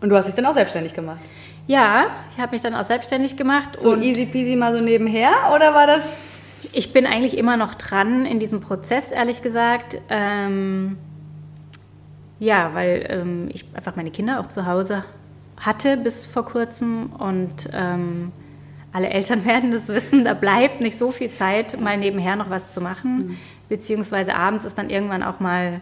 Und 0.00 0.08
du 0.10 0.16
hast 0.16 0.26
dich 0.26 0.34
dann 0.34 0.46
auch 0.46 0.52
selbstständig 0.54 0.92
gemacht? 0.94 1.20
Ja, 1.66 2.06
ich 2.32 2.40
habe 2.40 2.52
mich 2.52 2.60
dann 2.60 2.74
auch 2.74 2.84
selbstständig 2.84 3.36
gemacht. 3.36 3.80
So 3.80 3.96
easy 3.96 4.26
peasy 4.26 4.56
mal 4.56 4.74
so 4.76 4.82
nebenher 4.82 5.30
oder 5.54 5.74
war 5.74 5.86
das 5.86 6.04
Ich 6.72 6.92
bin 6.92 7.06
eigentlich 7.06 7.38
immer 7.38 7.56
noch 7.56 7.74
dran 7.74 8.26
in 8.26 8.38
diesem 8.38 8.60
Prozess, 8.60 9.10
ehrlich 9.10 9.40
gesagt. 9.42 9.98
Ähm, 10.10 10.98
ja, 12.38 12.70
weil 12.74 13.06
ähm, 13.08 13.48
ich 13.52 13.64
einfach 13.74 13.96
meine 13.96 14.10
Kinder 14.10 14.40
auch 14.40 14.48
zu 14.48 14.66
Hause 14.66 15.04
hatte 15.56 15.96
bis 15.96 16.26
vor 16.26 16.44
kurzem 16.44 17.12
und 17.12 17.68
ähm, 17.72 18.32
alle 18.92 19.08
Eltern 19.08 19.44
werden 19.46 19.70
das 19.70 19.88
wissen, 19.88 20.24
da 20.24 20.34
bleibt 20.34 20.80
nicht 20.80 20.98
so 20.98 21.10
viel 21.10 21.30
Zeit, 21.30 21.80
mal 21.80 21.96
nebenher 21.96 22.36
noch 22.36 22.50
was 22.50 22.72
zu 22.72 22.80
machen. 22.80 23.38
Beziehungsweise 23.68 24.34
abends 24.34 24.64
ist 24.64 24.76
dann 24.76 24.90
irgendwann 24.90 25.22
auch 25.22 25.40
mal 25.40 25.80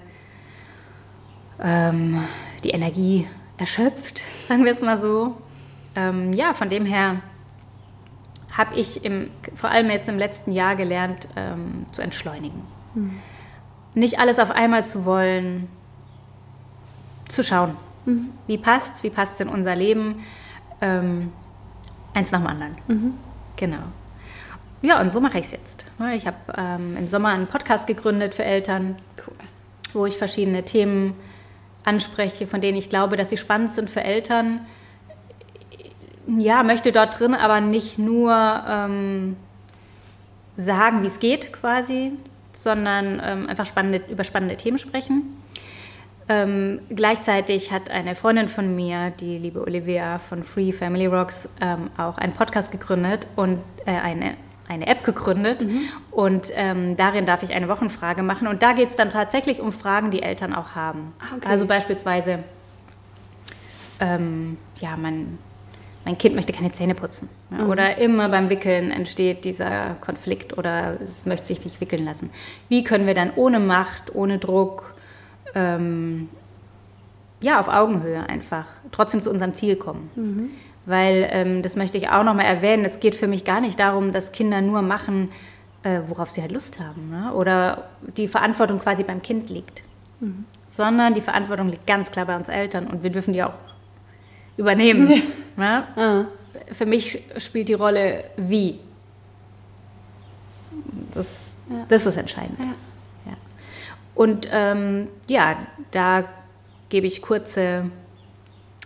ähm, 1.60 2.22
die 2.62 2.70
Energie 2.70 3.26
erschöpft, 3.58 4.22
sagen 4.48 4.64
wir 4.64 4.72
es 4.72 4.80
mal 4.80 4.98
so. 5.00 5.36
Ähm, 5.94 6.32
ja, 6.32 6.54
von 6.54 6.68
dem 6.68 6.86
her 6.86 7.20
habe 8.50 8.74
ich 8.74 9.04
im, 9.04 9.30
vor 9.54 9.70
allem 9.70 9.90
jetzt 9.90 10.08
im 10.08 10.18
letzten 10.18 10.52
Jahr 10.52 10.76
gelernt, 10.76 11.28
ähm, 11.36 11.86
zu 11.92 12.02
entschleunigen. 12.02 12.62
Nicht 13.94 14.18
alles 14.18 14.38
auf 14.38 14.50
einmal 14.50 14.84
zu 14.84 15.04
wollen, 15.04 15.68
zu 17.28 17.42
schauen. 17.42 17.76
Wie 18.46 18.58
passt's, 18.58 19.02
wie 19.02 19.10
passt 19.10 19.40
in 19.40 19.48
unser 19.48 19.74
Leben? 19.74 20.22
Ähm, 20.80 21.32
eins 22.14 22.30
nach 22.30 22.40
dem 22.40 22.46
anderen. 22.48 22.76
Genau. 23.56 23.82
Ja, 24.82 25.00
und 25.00 25.10
so 25.10 25.20
mache 25.20 25.38
ich 25.38 25.46
es 25.46 25.52
jetzt. 25.52 25.84
Ich 26.14 26.26
habe 26.26 26.36
ähm, 26.56 26.96
im 26.96 27.08
Sommer 27.08 27.28
einen 27.28 27.46
Podcast 27.46 27.86
gegründet 27.86 28.34
für 28.34 28.44
Eltern, 28.44 28.96
cool? 29.26 29.34
wo 29.92 30.06
ich 30.06 30.18
verschiedene 30.18 30.64
Themen 30.64 31.14
anspreche, 31.84 32.46
von 32.46 32.60
denen 32.60 32.76
ich 32.76 32.88
glaube, 32.88 33.16
dass 33.16 33.30
sie 33.30 33.36
spannend 33.36 33.72
sind 33.72 33.90
für 33.90 34.02
Eltern. 34.02 34.66
Ja, 36.26 36.62
möchte 36.62 36.92
dort 36.92 37.18
drin 37.18 37.34
aber 37.34 37.60
nicht 37.60 37.98
nur 37.98 38.32
ähm, 38.68 39.36
sagen, 40.56 41.02
wie 41.02 41.06
es 41.06 41.18
geht 41.18 41.52
quasi, 41.52 42.12
sondern 42.52 43.20
ähm, 43.24 43.48
einfach 43.48 43.66
spannende, 43.66 44.02
über 44.08 44.24
spannende 44.24 44.56
Themen 44.56 44.78
sprechen. 44.78 45.36
Ähm, 46.28 46.80
gleichzeitig 46.88 47.72
hat 47.72 47.90
eine 47.90 48.14
Freundin 48.14 48.48
von 48.48 48.76
mir, 48.76 49.10
die 49.18 49.38
liebe 49.38 49.60
Olivia 49.60 50.18
von 50.18 50.44
Free 50.44 50.72
Family 50.72 51.06
Rocks, 51.06 51.48
ähm, 51.60 51.90
auch 51.96 52.16
einen 52.18 52.32
Podcast 52.32 52.70
gegründet 52.70 53.26
und 53.34 53.58
äh, 53.86 53.90
eine, 53.90 54.36
eine 54.68 54.86
App 54.86 55.02
gegründet. 55.04 55.66
Und 56.10 56.52
ähm, 56.54 56.96
darin 56.96 57.26
darf 57.26 57.42
ich 57.42 57.52
eine 57.52 57.68
Wochenfrage 57.68 58.22
machen. 58.22 58.46
Und 58.46 58.62
da 58.62 58.72
geht 58.72 58.90
es 58.90 58.96
dann 58.96 59.10
tatsächlich 59.10 59.60
um 59.60 59.72
Fragen, 59.72 60.10
die 60.10 60.22
Eltern 60.22 60.54
auch 60.54 60.76
haben. 60.76 61.12
Ah, 61.18 61.36
okay. 61.36 61.48
Also 61.48 61.66
beispielsweise, 61.66 62.38
ähm, 63.98 64.58
ja, 64.76 64.96
mein, 64.96 65.38
mein 66.04 66.18
Kind 66.18 66.34
möchte 66.34 66.52
keine 66.52 66.72
Zähne 66.72 66.94
putzen. 66.94 67.28
Ja, 67.50 67.66
Oder 67.66 67.98
immer 67.98 68.28
beim 68.28 68.50
Wickeln 68.50 68.90
entsteht 68.90 69.44
dieser 69.44 69.96
Konflikt 70.00 70.58
oder 70.58 71.00
es 71.00 71.24
möchte 71.26 71.46
sich 71.46 71.64
nicht 71.64 71.80
wickeln 71.80 72.04
lassen. 72.04 72.30
Wie 72.68 72.82
können 72.82 73.06
wir 73.06 73.14
dann 73.14 73.32
ohne 73.36 73.60
Macht, 73.60 74.14
ohne 74.14 74.38
Druck, 74.38 74.94
ähm, 75.54 76.28
ja, 77.40 77.60
auf 77.60 77.68
Augenhöhe 77.68 78.28
einfach 78.28 78.66
trotzdem 78.90 79.22
zu 79.22 79.30
unserem 79.30 79.54
Ziel 79.54 79.76
kommen? 79.76 80.10
Weil, 80.86 81.28
ähm, 81.30 81.62
das 81.62 81.76
möchte 81.76 81.98
ich 81.98 82.08
auch 82.08 82.24
nochmal 82.24 82.46
erwähnen, 82.46 82.84
es 82.84 82.98
geht 82.98 83.14
für 83.14 83.28
mich 83.28 83.44
gar 83.44 83.60
nicht 83.60 83.78
darum, 83.78 84.10
dass 84.10 84.32
Kinder 84.32 84.60
nur 84.60 84.82
machen, 84.82 85.30
äh, 85.84 86.00
worauf 86.08 86.30
sie 86.30 86.40
halt 86.40 86.50
Lust 86.50 86.80
haben. 86.80 87.10
Ne? 87.10 87.32
Oder 87.34 87.88
die 88.16 88.26
Verantwortung 88.26 88.80
quasi 88.80 89.04
beim 89.04 89.22
Kind 89.22 89.50
liegt. 89.50 89.82
Sondern 90.66 91.14
die 91.14 91.20
Verantwortung 91.20 91.68
liegt 91.68 91.86
ganz 91.86 92.10
klar 92.10 92.26
bei 92.26 92.36
uns 92.36 92.48
Eltern 92.48 92.86
und 92.86 93.02
wir 93.02 93.10
dürfen 93.10 93.34
die 93.34 93.42
auch 93.42 93.54
übernehmen. 94.56 95.22
Ne? 95.56 96.28
Für 96.72 96.86
mich 96.86 97.22
spielt 97.38 97.68
die 97.68 97.74
Rolle 97.74 98.24
wie. 98.36 98.78
Das, 101.14 101.52
das 101.88 102.06
ist 102.06 102.16
entscheidend. 102.16 102.58
Ja. 102.58 102.74
Und 104.14 104.48
ähm, 104.52 105.08
ja, 105.28 105.56
da 105.90 106.24
gebe 106.88 107.06
ich 107.06 107.22
kurze 107.22 107.90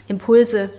Impulse, 0.08 0.70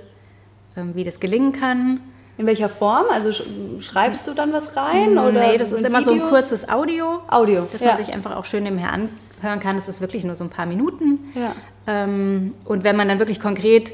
ähm, 0.76 0.96
wie 0.96 1.04
das 1.04 1.20
gelingen 1.20 1.52
kann. 1.52 2.00
In 2.38 2.46
welcher 2.46 2.70
Form? 2.70 3.06
Also 3.12 3.32
sch 3.32 3.44
schreibst 3.80 4.28
du 4.28 4.34
dann 4.34 4.54
was 4.54 4.76
rein? 4.76 5.18
Oder 5.18 5.48
nee, 5.48 5.58
das 5.58 5.72
ist 5.72 5.84
immer 5.84 6.04
so 6.04 6.12
ein 6.12 6.16
Videos? 6.18 6.30
kurzes 6.30 6.70
Audio, 6.70 7.22
Audio. 7.28 7.68
dass 7.72 7.82
ja. 7.82 7.90
man 7.90 7.98
sich 7.98 8.14
einfach 8.14 8.36
auch 8.36 8.46
schön 8.46 8.64
nebenher 8.64 8.94
anhören 8.94 9.60
kann. 9.60 9.76
Das 9.76 9.90
ist 9.90 10.02
wirklich 10.02 10.24
nur 10.24 10.36
so 10.36 10.44
ein 10.44 10.50
paar 10.50 10.66
Minuten. 10.66 11.34
Ja. 11.34 11.56
Ähm, 11.88 12.54
und 12.64 12.84
wenn 12.84 12.96
man 12.96 13.08
dann 13.08 13.20
wirklich 13.20 13.40
konkret, 13.40 13.94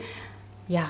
ja, 0.68 0.90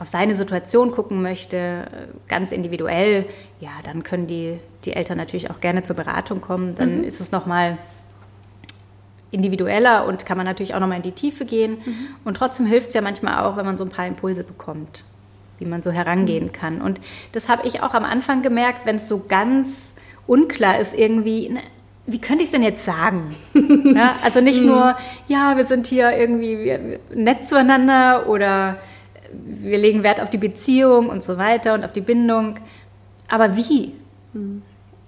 auf 0.00 0.08
seine 0.08 0.34
Situation 0.34 0.90
gucken 0.90 1.20
möchte, 1.22 1.86
ganz 2.26 2.50
individuell, 2.52 3.26
ja, 3.60 3.68
dann 3.84 4.02
können 4.02 4.26
die, 4.26 4.58
die 4.86 4.94
Eltern 4.94 5.18
natürlich 5.18 5.50
auch 5.50 5.60
gerne 5.60 5.82
zur 5.82 5.94
Beratung 5.94 6.40
kommen. 6.40 6.74
Dann 6.74 6.98
Mhm. 6.98 7.04
ist 7.04 7.20
es 7.20 7.30
nochmal 7.32 7.76
individueller 9.30 10.06
und 10.06 10.26
kann 10.26 10.36
man 10.36 10.46
natürlich 10.46 10.74
auch 10.74 10.80
nochmal 10.80 10.96
in 10.96 11.02
die 11.02 11.12
Tiefe 11.12 11.44
gehen. 11.44 11.72
Mhm. 11.84 11.94
Und 12.24 12.36
trotzdem 12.36 12.66
hilft 12.66 12.88
es 12.88 12.94
ja 12.94 13.00
manchmal 13.02 13.44
auch, 13.44 13.56
wenn 13.56 13.64
man 13.66 13.76
so 13.76 13.84
ein 13.84 13.90
paar 13.90 14.06
Impulse 14.06 14.42
bekommt, 14.42 15.04
wie 15.58 15.66
man 15.66 15.82
so 15.82 15.90
herangehen 15.92 16.46
Mhm. 16.46 16.52
kann. 16.52 16.80
Und 16.80 17.00
das 17.32 17.48
habe 17.48 17.66
ich 17.66 17.82
auch 17.82 17.94
am 17.94 18.04
Anfang 18.04 18.42
gemerkt, 18.42 18.86
wenn 18.86 18.96
es 18.96 19.06
so 19.06 19.22
ganz 19.28 19.92
unklar 20.26 20.78
ist, 20.80 20.94
irgendwie, 20.98 21.50
ne, 21.50 21.60
wie 22.06 22.20
könnte 22.20 22.42
ich 22.42 22.48
es 22.48 22.52
denn 22.52 22.62
jetzt 22.62 22.84
sagen? 22.84 23.34
ja, 23.94 24.14
also 24.24 24.38
Mhm. 24.40 24.44
nicht 24.46 24.64
nur, 24.64 24.96
ja, 25.28 25.56
wir 25.56 25.64
sind 25.66 25.86
hier 25.86 26.10
irgendwie 26.16 26.98
nett 27.14 27.46
zueinander 27.46 28.28
oder 28.28 28.78
wir 29.32 29.78
legen 29.78 30.02
Wert 30.02 30.20
auf 30.20 30.30
die 30.30 30.38
Beziehung 30.38 31.08
und 31.08 31.22
so 31.24 31.38
weiter 31.38 31.74
und 31.74 31.84
auf 31.84 31.92
die 31.92 32.00
Bindung. 32.00 32.56
Aber 33.28 33.56
wie? 33.56 33.92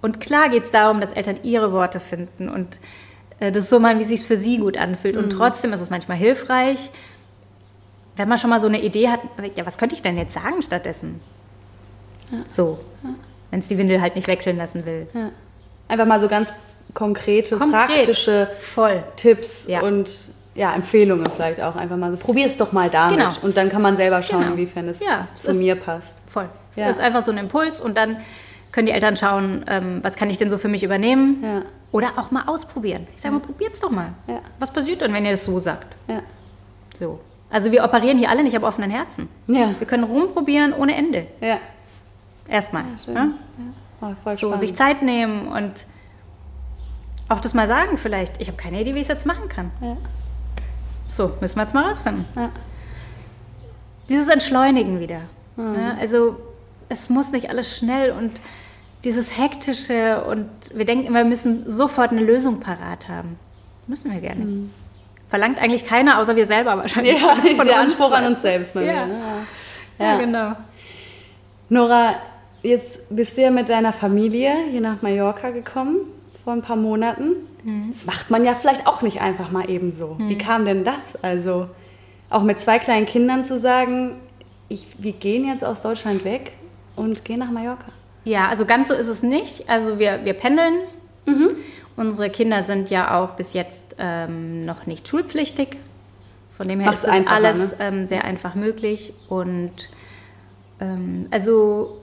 Und 0.00 0.20
klar 0.20 0.48
geht 0.48 0.64
es 0.64 0.70
darum, 0.70 1.00
dass 1.00 1.12
Eltern 1.12 1.38
ihre 1.42 1.72
Worte 1.72 2.00
finden 2.00 2.48
und 2.48 2.78
äh, 3.40 3.52
das 3.52 3.68
so 3.70 3.78
mal, 3.80 3.98
wie 3.98 4.02
es 4.02 4.08
sich 4.08 4.22
für 4.22 4.37
sie 4.37 4.58
gut 4.58 4.76
anfühlt. 4.76 5.16
Und 5.16 5.30
trotzdem 5.30 5.72
ist 5.72 5.80
es 5.80 5.90
manchmal 5.90 6.16
hilfreich, 6.16 6.90
wenn 8.16 8.28
man 8.28 8.38
schon 8.38 8.50
mal 8.50 8.61
so 8.61 8.66
eine 8.66 8.82
Idee 8.82 9.08
hat, 9.08 9.20
ja, 9.56 9.64
was 9.66 9.78
könnte 9.78 9.94
ich 9.94 10.02
denn 10.02 10.16
jetzt 10.18 10.35
sagen 10.35 10.61
stattdessen? 10.62 11.20
So, 12.48 12.78
wenn 13.50 13.61
es 13.61 13.68
die 13.68 13.78
Windel 13.78 14.00
halt 14.00 14.16
nicht 14.16 14.26
wechseln 14.28 14.56
lassen 14.56 14.87
will. 14.87 15.06
Ja. 15.14 15.30
Einfach 15.88 16.06
mal 16.06 16.20
so 16.20 16.28
ganz 16.28 16.52
konkrete, 16.94 17.56
Konkret. 17.56 17.87
praktische 17.87 18.48
Voll. 18.61 19.02
Tipps 19.16 19.66
Ja. 19.66 19.80
und 19.82 20.30
ja, 20.54 20.74
Empfehlungen 20.74 21.26
vielleicht 21.34 21.60
auch. 21.60 21.76
Einfach 21.76 21.96
mal 21.96 22.10
so, 22.12 22.16
probier 22.18 22.46
es 22.46 22.56
doch 22.56 22.72
mal 22.72 22.88
damit. 22.90 23.18
Genau. 23.18 23.30
Und 23.42 23.56
dann 23.56 23.68
kann 23.70 23.82
man 23.82 23.96
selber 23.96 24.22
schauen, 24.22 24.40
Genau. 24.40 24.52
inwiefern 24.52 24.88
es 24.88 25.00
Ja, 25.00 25.28
es 25.34 25.42
zu 25.42 25.54
mir 25.54 25.76
passt. 25.76 26.20
Voll. 26.26 26.48
Es 26.72 26.76
Ja. 26.76 26.90
ist 26.90 27.00
einfach 27.00 27.24
so 27.24 27.30
ein 27.32 27.38
Impuls 27.38 27.80
und 27.80 27.96
dann 27.96 28.18
können 28.70 28.86
die 28.86 28.92
Eltern 28.92 29.16
schauen, 29.16 29.64
ähm, 29.68 29.98
was 30.02 30.16
kann 30.16 30.30
ich 30.30 30.38
denn 30.38 30.48
so 30.50 30.56
für 30.58 30.68
mich 30.68 30.82
übernehmen? 30.82 31.42
Ja. 31.42 31.62
Oder 31.90 32.12
auch 32.16 32.30
mal 32.30 32.44
ausprobieren. 32.46 33.06
Ich 33.14 33.20
sage 33.20 33.34
mal, 33.34 33.40
probiert's 33.40 33.80
doch 33.80 33.90
mal. 33.90 34.12
Was 34.58 34.70
passiert 34.70 35.02
denn, 35.02 35.12
wenn 35.12 35.24
ihr 35.26 35.32
das 35.32 35.44
so 35.44 35.60
sagt? 35.60 35.94
So. 36.98 37.20
Also 37.50 37.70
wir 37.70 37.84
operieren 37.84 38.16
hier 38.16 38.30
alle 38.30 38.42
nicht 38.42 38.56
auf 38.56 38.62
offenen 38.62 38.90
Herzen. 38.90 39.28
Ja. 39.46 39.74
Wir 39.78 39.86
können 39.86 40.04
rumprobieren 40.04 40.72
ohne 40.72 40.94
Ende. 40.96 41.26
Ja. 41.42 41.58
Erstmal. 42.48 42.84
Ja. 43.14 43.28
Oh, 44.00 44.06
So, 44.30 44.36
spannend. 44.36 44.60
sich 44.60 44.74
Zeit 44.74 45.02
nehmen 45.02 45.48
und 45.48 45.72
auch 47.28 47.40
das 47.40 47.52
mal 47.54 47.68
sagen 47.68 47.96
vielleicht, 47.98 48.40
ich 48.40 48.48
habe 48.48 48.56
keine 48.56 48.80
Idee, 48.80 48.94
wie 48.94 48.98
ich 48.98 49.02
es 49.02 49.08
jetzt 49.08 49.26
machen 49.26 49.48
kann. 49.50 49.70
So, 51.14 51.33
müssen 51.40 51.57
wir 51.57 51.62
jetzt 51.62 51.75
mal 51.75 51.88
rausfinden. 51.88 52.25
Ja. 52.37 52.51
Dieses 54.09 54.29
Entschleunigen 54.29 55.01
wieder. 55.01 55.22
Ja, 55.57 55.96
also 56.01 56.37
es 56.88 57.09
muss 57.11 57.31
nicht 57.31 57.51
alles 57.51 57.77
schnell 57.77 58.11
und 58.12 58.33
dieses 59.05 59.37
Hektische 59.38 60.25
und 60.25 60.48
wir 60.75 60.85
denken 60.87 61.07
immer, 61.07 61.18
wir 61.18 61.25
müssen 61.27 61.68
sofort 61.68 62.11
eine 62.11 62.22
Lösung 62.22 62.61
parat 62.61 63.09
haben. 63.09 63.38
Müssen 63.87 64.11
wir 64.12 64.20
gerne. 64.20 64.46
Verlangt 65.29 65.59
eigentlich 65.59 65.85
keiner, 65.85 66.18
außer 66.18 66.37
wir 66.37 66.46
selber 66.46 66.77
wahrscheinlich. 66.79 67.20
Ja, 67.20 67.37
Von 67.57 67.66
der. 67.66 67.81
Anspruch 67.81 68.12
an 68.12 68.27
uns 68.27 68.42
selbst 68.42 68.75
mal 68.75 68.85
Ja. 68.85 68.92
wieder. 68.92 69.07
Ne? 69.07 69.20
Ja, 69.98 70.05
Ja. 70.12 70.18
genau. 70.18 70.53
Nora, 71.68 72.14
jetzt 72.62 73.01
bist 73.11 73.37
du 73.37 73.42
ja 73.42 73.51
mit 73.51 73.68
deiner 73.68 73.92
Familie 73.92 74.53
hier 74.70 74.81
nach 74.81 75.03
Mallorca 75.03 75.51
gekommen 75.51 75.98
vor 76.44 76.52
ein 76.52 76.62
paar 76.62 76.76
Monaten. 76.76 77.37
Das 77.92 78.07
macht 78.07 78.31
man 78.31 78.44
ja 78.44 78.55
vielleicht 78.55 78.87
auch 78.87 79.02
nicht 79.02 79.20
einfach 79.20 79.50
mal 79.52 79.70
eben 79.70 79.92
so. 79.92 80.16
Wie 80.18 80.37
kam 80.37 80.64
denn 80.64 80.83
das? 80.85 81.16
Also 81.22 81.68
auch 82.28 82.42
mit 82.42 82.59
zwei 82.59 82.78
kleinen 82.78 83.07
Kindern 83.07 83.44
zu 83.44 83.59
sagen, 83.59 84.16
ich, 84.68 84.87
wir 84.98 85.12
gehen 85.12 85.46
jetzt 85.46 85.64
aus 85.64 85.81
Deutschland 85.81 86.24
weg 86.24 86.55
und 86.96 87.24
gehen 87.24 87.38
nach 87.38 87.50
Mallorca. 87.50 87.87
Ja, 88.24 88.48
also 88.48 88.64
ganz 88.64 88.88
so 88.88 88.94
ist 88.94 89.09
es 89.09 89.22
nicht. 89.22 89.68
Also 89.68 89.98
wir, 89.98 90.24
wir 90.24 90.35
pendeln. 90.35 90.74
Unsere 91.96 92.31
Kinder 92.31 92.64
sind 92.64 92.90
ja 92.90 93.20
auch 93.20 93.31
bis 93.31 93.52
jetzt 93.52 93.96
ähm, 93.98 94.64
noch 94.64 94.87
nicht 94.87 95.07
schulpflichtig. 95.07 95.76
Von 96.57 96.68
dem 96.68 96.81
her 96.81 96.90
Macht's 96.90 97.05
ist 97.05 97.12
das 97.12 97.26
alles 97.26 97.59
ne? 97.72 97.76
ähm, 97.81 98.07
sehr 98.07 98.24
einfach 98.24 98.55
möglich. 98.55 99.12
Und 99.28 99.72
ähm, 100.81 101.26
also 101.31 102.00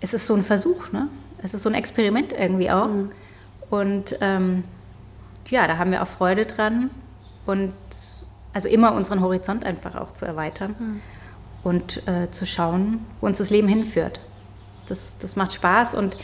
es 0.00 0.14
ist 0.14 0.26
so 0.26 0.34
ein 0.34 0.42
Versuch, 0.42 0.92
ne? 0.92 1.08
Es 1.42 1.54
ist 1.54 1.62
so 1.62 1.68
ein 1.68 1.74
Experiment 1.74 2.32
irgendwie 2.32 2.70
auch. 2.70 2.90
Und 3.70 4.18
ähm, 4.20 4.64
ja, 5.48 5.66
da 5.66 5.78
haben 5.78 5.90
wir 5.90 6.02
auch 6.02 6.08
Freude 6.08 6.46
dran. 6.46 6.90
Und 7.46 7.72
also 8.52 8.68
immer 8.68 8.94
unseren 8.94 9.20
Horizont 9.20 9.64
einfach 9.64 9.94
auch 9.96 10.12
zu 10.12 10.24
erweitern 10.24 11.00
und 11.62 12.06
äh, 12.08 12.30
zu 12.30 12.46
schauen, 12.46 13.04
wo 13.20 13.26
uns 13.26 13.38
das 13.38 13.50
Leben 13.50 13.68
hinführt. 13.68 14.20
Das, 14.88 15.18
das 15.18 15.36
macht 15.36 15.52
Spaß 15.52 15.94
und 15.94 16.16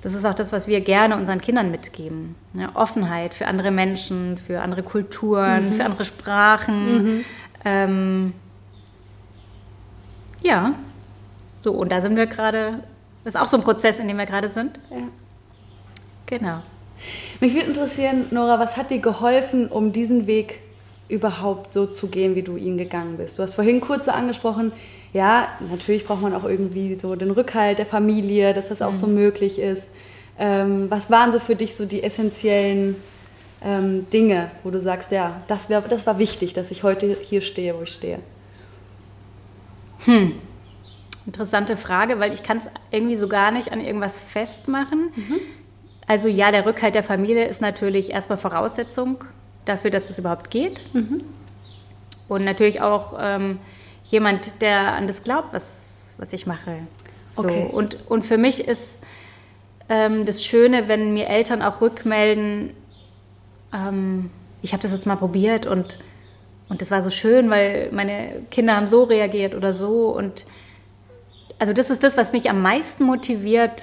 das 0.00 0.14
ist 0.14 0.24
auch 0.24 0.34
das, 0.34 0.52
was 0.52 0.68
wir 0.68 0.80
gerne 0.80 1.16
unseren 1.16 1.40
Kindern 1.40 1.70
mitgeben. 1.70 2.36
Ja, 2.56 2.70
Offenheit 2.74 3.34
für 3.34 3.48
andere 3.48 3.70
Menschen, 3.70 4.38
für 4.38 4.62
andere 4.62 4.82
Kulturen, 4.82 5.72
für 5.72 5.84
andere 5.84 6.04
Sprachen. 6.04 7.24
Ähm, 7.64 8.32
ja, 10.40 10.74
so 11.62 11.72
und 11.72 11.90
da 11.90 12.00
sind 12.00 12.14
wir 12.14 12.26
gerade, 12.26 12.84
das 13.28 13.34
ist 13.34 13.40
auch 13.42 13.48
so 13.48 13.58
ein 13.58 13.62
Prozess, 13.62 13.98
in 13.98 14.08
dem 14.08 14.16
wir 14.16 14.24
gerade 14.24 14.48
sind. 14.48 14.80
Ja. 14.90 14.96
Genau. 16.24 16.62
Mich 17.40 17.52
würde 17.52 17.66
interessieren, 17.66 18.24
Nora, 18.30 18.58
was 18.58 18.78
hat 18.78 18.90
dir 18.90 19.00
geholfen, 19.00 19.68
um 19.68 19.92
diesen 19.92 20.26
Weg 20.26 20.60
überhaupt 21.10 21.74
so 21.74 21.84
zu 21.84 22.06
gehen, 22.06 22.36
wie 22.36 22.42
du 22.42 22.56
ihn 22.56 22.78
gegangen 22.78 23.18
bist? 23.18 23.38
Du 23.38 23.42
hast 23.42 23.52
vorhin 23.52 23.82
kurz 23.82 24.06
so 24.06 24.12
angesprochen, 24.12 24.72
ja, 25.12 25.48
natürlich 25.70 26.06
braucht 26.06 26.22
man 26.22 26.34
auch 26.34 26.44
irgendwie 26.44 26.98
so 26.98 27.16
den 27.16 27.30
Rückhalt 27.30 27.78
der 27.78 27.84
Familie, 27.84 28.54
dass 28.54 28.68
das 28.68 28.80
auch 28.80 28.94
so 28.94 29.06
möglich 29.06 29.58
ist. 29.58 29.90
Ähm, 30.38 30.86
was 30.90 31.10
waren 31.10 31.30
so 31.30 31.38
für 31.38 31.54
dich 31.54 31.76
so 31.76 31.84
die 31.84 32.02
essentiellen 32.02 32.96
ähm, 33.62 34.08
Dinge, 34.08 34.50
wo 34.64 34.70
du 34.70 34.80
sagst, 34.80 35.12
ja, 35.12 35.42
das, 35.48 35.68
wär, 35.68 35.82
das 35.82 36.06
war 36.06 36.18
wichtig, 36.18 36.54
dass 36.54 36.70
ich 36.70 36.82
heute 36.82 37.14
hier 37.20 37.42
stehe, 37.42 37.76
wo 37.76 37.82
ich 37.82 37.92
stehe? 37.92 38.20
Interessante 41.28 41.76
Frage, 41.76 42.20
weil 42.20 42.32
ich 42.32 42.42
kann 42.42 42.56
es 42.56 42.70
irgendwie 42.90 43.16
so 43.16 43.28
gar 43.28 43.50
nicht 43.50 43.70
an 43.70 43.82
irgendwas 43.82 44.18
festmachen. 44.18 45.10
Also 46.06 46.26
ja, 46.26 46.50
der 46.50 46.64
Rückhalt 46.64 46.94
der 46.94 47.02
Familie 47.02 47.44
ist 47.44 47.60
natürlich 47.60 48.12
erstmal 48.12 48.38
Voraussetzung 48.38 49.22
dafür, 49.66 49.90
dass 49.90 50.08
es 50.08 50.18
überhaupt 50.18 50.50
geht. 50.50 50.80
Und 52.28 52.44
natürlich 52.44 52.80
auch 52.80 53.18
ähm, 53.20 53.58
jemand, 54.04 54.62
der 54.62 54.94
an 54.94 55.06
das 55.06 55.22
glaubt, 55.22 55.52
was, 55.52 55.98
was 56.16 56.32
ich 56.32 56.46
mache. 56.46 56.86
So. 57.28 57.42
Okay. 57.42 57.68
Und, 57.70 57.98
und 58.08 58.24
für 58.24 58.38
mich 58.38 58.66
ist 58.66 59.00
ähm, 59.90 60.24
das 60.24 60.42
Schöne, 60.42 60.88
wenn 60.88 61.12
mir 61.12 61.26
Eltern 61.26 61.60
auch 61.60 61.82
rückmelden, 61.82 62.72
ähm, 63.74 64.30
ich 64.62 64.72
habe 64.72 64.82
das 64.82 64.92
jetzt 64.92 65.04
mal 65.04 65.16
probiert 65.16 65.66
und, 65.66 65.98
und 66.70 66.80
das 66.80 66.90
war 66.90 67.02
so 67.02 67.10
schön, 67.10 67.50
weil 67.50 67.90
meine 67.92 68.44
Kinder 68.50 68.76
haben 68.76 68.86
so 68.86 69.04
reagiert 69.04 69.54
oder 69.54 69.74
so. 69.74 70.08
Und 70.08 70.46
also 71.58 71.72
das 71.72 71.90
ist 71.90 72.02
das, 72.02 72.16
was 72.16 72.32
mich 72.32 72.48
am 72.48 72.62
meisten 72.62 73.04
motiviert, 73.04 73.82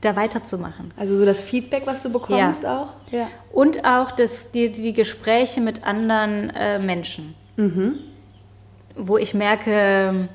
da 0.00 0.16
weiterzumachen. 0.16 0.92
Also 0.96 1.16
so 1.16 1.24
das 1.24 1.42
Feedback, 1.42 1.82
was 1.86 2.02
du 2.02 2.10
bekommst 2.10 2.64
auch? 2.64 2.94
Ja. 3.10 3.28
Und 3.52 3.84
auch 3.84 4.10
das, 4.10 4.50
die, 4.50 4.70
die 4.70 4.92
Gespräche 4.92 5.60
mit 5.60 5.84
anderen 5.84 6.50
äh, 6.50 6.78
Menschen, 6.78 7.34
wo 8.96 9.18
ich 9.18 9.34
merke, 9.34 10.28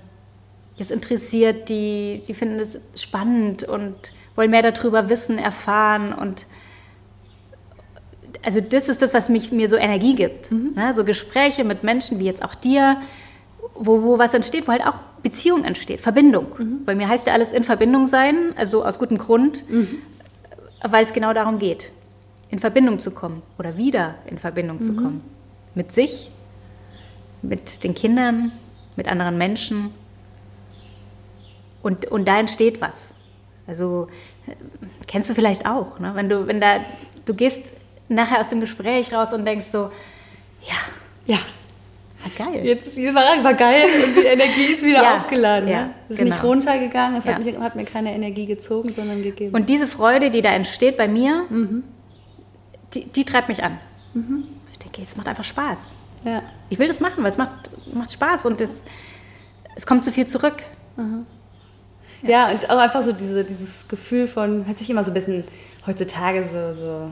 das 0.77 0.91
interessiert 0.91 1.69
die, 1.69 2.21
die 2.27 2.33
finden 2.33 2.59
es 2.59 2.79
spannend 2.95 3.63
und 3.63 4.11
wollen 4.35 4.51
mehr 4.51 4.61
darüber 4.61 5.09
wissen, 5.09 5.37
erfahren 5.37 6.13
und 6.13 6.45
also 8.43 8.61
das 8.61 8.89
ist 8.89 9.01
das, 9.01 9.13
was 9.13 9.27
mich, 9.29 9.51
mir 9.51 9.69
so 9.69 9.75
Energie 9.75 10.13
gibt. 10.13 10.51
Ne? 10.51 10.93
So 10.93 11.03
Gespräche 11.03 11.63
mit 11.63 11.83
Menschen 11.83 12.19
wie 12.19 12.25
jetzt 12.25 12.43
auch 12.43 12.53
dir, 12.53 12.97
wo, 13.73 14.03
wo 14.03 14.19
was 14.19 14.33
entsteht, 14.33 14.67
wo 14.67 14.71
halt 14.71 14.85
auch 14.85 15.01
Beziehung 15.23 15.63
entsteht, 15.63 16.01
Verbindung. 16.01 16.47
Bei 16.85 16.95
mir 16.95 17.07
heißt 17.09 17.25
ja 17.27 17.33
alles 17.33 17.51
in 17.51 17.63
Verbindung 17.63 18.07
sein, 18.07 18.53
also 18.55 18.85
aus 18.85 18.99
gutem 18.99 19.17
Grund, 19.17 19.63
weil 20.83 21.03
es 21.03 21.13
genau 21.13 21.33
darum 21.33 21.57
geht, 21.59 21.91
in 22.49 22.59
Verbindung 22.59 22.99
zu 22.99 23.11
kommen 23.11 23.41
oder 23.57 23.77
wieder 23.77 24.15
in 24.27 24.37
Verbindung 24.37 24.81
zu 24.81 24.93
kommen. 24.95 25.21
Mit 25.73 25.91
sich, 25.91 26.29
mit 27.41 27.83
den 27.83 27.95
Kindern, 27.95 28.51
mit 28.95 29.07
anderen 29.07 29.37
Menschen. 29.37 29.89
Und, 31.81 32.05
und 32.05 32.27
da 32.27 32.39
entsteht 32.39 32.81
was. 32.81 33.13
Also 33.67 34.07
kennst 35.07 35.29
du 35.29 35.33
vielleicht 35.33 35.65
auch, 35.65 35.99
ne? 35.99 36.11
wenn 36.13 36.29
du, 36.29 36.47
wenn 36.47 36.61
da, 36.61 36.77
du 37.25 37.33
gehst 37.33 37.63
nachher 38.09 38.39
aus 38.39 38.49
dem 38.49 38.59
Gespräch 38.59 39.11
raus 39.11 39.33
und 39.33 39.43
denkst 39.45 39.67
so, 39.71 39.91
ja, 40.61 40.75
Ja. 41.25 41.39
Ah, 42.25 42.29
geil. 42.37 42.65
Jetzt 42.65 42.87
ist 42.87 42.97
die 42.97 43.05
Überraschung, 43.07 43.43
war 43.43 43.53
geil 43.53 43.85
und 44.05 44.15
die 44.15 44.25
Energie 44.25 44.73
ist 44.73 44.83
wieder 44.83 45.01
Ja, 45.03 45.17
aufgeladen. 45.17 45.69
ja, 45.69 45.83
ne? 45.85 45.89
Es 46.09 46.13
ist 46.13 46.17
genau. 46.19 46.35
nicht 46.35 46.43
runtergegangen, 46.43 47.17
es 47.19 47.25
hat, 47.25 47.39
Ja. 47.39 47.39
mich, 47.39 47.57
hat 47.59 47.75
mir 47.75 47.85
keine 47.85 48.13
Energie 48.13 48.45
gezogen, 48.45 48.91
sondern 48.91 49.23
gegeben. 49.23 49.55
Und 49.55 49.69
diese 49.69 49.87
Freude, 49.87 50.31
die 50.31 50.41
da 50.41 50.49
entsteht 50.53 50.97
bei 50.97 51.07
mir, 51.07 51.45
die, 52.93 53.05
die 53.05 53.25
treibt 53.25 53.47
mich 53.49 53.63
an. 53.63 53.79
Ich 54.71 54.79
denke, 54.79 55.01
es 55.01 55.15
macht 55.17 55.27
einfach 55.27 55.43
Spaß. 55.43 55.77
ja. 56.23 56.41
Ich 56.69 56.79
will 56.79 56.87
das 56.87 56.99
machen, 56.99 57.23
weil 57.23 57.29
es 57.29 57.37
macht, 57.37 57.71
macht 57.93 58.11
Spaß 58.11 58.45
und 58.45 58.59
es, 58.61 58.83
es 59.75 59.85
kommt 59.85 60.03
zu 60.03 60.11
viel 60.11 60.25
zurück. 60.27 60.63
Ja, 62.23 62.49
und 62.49 62.69
auch 62.69 62.77
einfach 62.77 63.03
so 63.03 63.11
diese, 63.11 63.43
dieses 63.43 63.87
Gefühl 63.87 64.27
von, 64.27 64.65
hört 64.65 64.77
sich 64.79 64.89
immer 64.89 65.03
so 65.03 65.11
ein 65.11 65.13
bisschen 65.13 65.43
heutzutage 65.85 66.43
so, 66.45 66.73
so, 66.73 67.11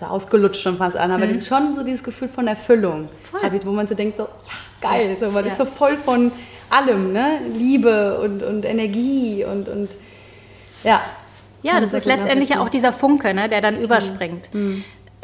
ja, 0.00 0.06
so 0.08 0.12
ausgelutscht 0.12 0.60
schon 0.62 0.76
fast 0.76 0.96
an, 0.96 1.10
aber 1.10 1.26
dieses, 1.26 1.46
schon 1.46 1.74
so 1.74 1.82
dieses 1.82 2.02
Gefühl 2.04 2.28
von 2.28 2.46
Erfüllung, 2.46 3.08
Mhm. 3.32 3.42
Halt, 3.42 3.66
wo 3.66 3.70
man 3.72 3.86
so 3.86 3.94
denkt, 3.94 4.16
so, 4.16 4.24
ja, 4.24 4.30
geil, 4.90 5.16
so, 5.18 5.30
man 5.30 5.44
Ja. 5.44 5.50
ist 5.50 5.58
so 5.58 5.64
voll 5.64 5.96
von 5.96 6.32
allem, 6.70 7.12
ne? 7.12 7.40
Liebe 7.52 8.18
und, 8.18 8.42
und 8.42 8.64
Energie 8.64 9.44
und, 9.44 9.68
und 9.68 9.90
ja. 10.84 11.00
Ja, 11.62 11.80
das 11.80 11.90
sehr 11.90 11.98
ist 11.98 12.04
letztendlich 12.06 12.50
ja 12.50 12.60
auch 12.60 12.68
dieser 12.68 12.92
Funke, 12.92 13.34
ne, 13.34 13.48
der 13.48 13.60
dann 13.60 13.76
überspringt. 13.80 14.50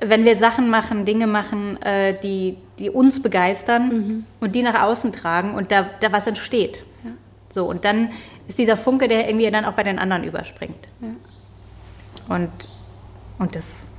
Wenn 0.05 0.25
wir 0.25 0.35
Sachen 0.37 0.69
machen, 0.71 1.05
Dinge 1.05 1.27
machen, 1.29 1.81
äh, 1.83 2.19
die, 2.21 2.57
die 2.81 2.91
uns 2.91 3.23
begeistern 3.23 4.25
und 4.41 4.55
die 4.55 4.63
nach 4.63 4.83
außen 4.83 5.13
tragen 5.13 5.55
und 5.55 5.71
da, 5.71 5.89
da 6.01 6.11
was 6.11 6.27
entsteht. 6.27 6.83
So, 7.51 7.67
und 7.67 7.85
dann 7.85 8.11
ist 8.49 8.59
dieser 8.59 8.77
Funke, 8.77 9.07
der 9.09 9.29
irgendwie 9.29 9.49
dann 9.51 9.65
auch 9.65 9.75
bei 9.75 9.83
den 9.83 9.99
anderen 9.99 10.25
überspringt. 10.25 10.89
Und, 12.29 12.51
und 13.39 13.55
das, 13.55 13.85
das. 13.85 13.92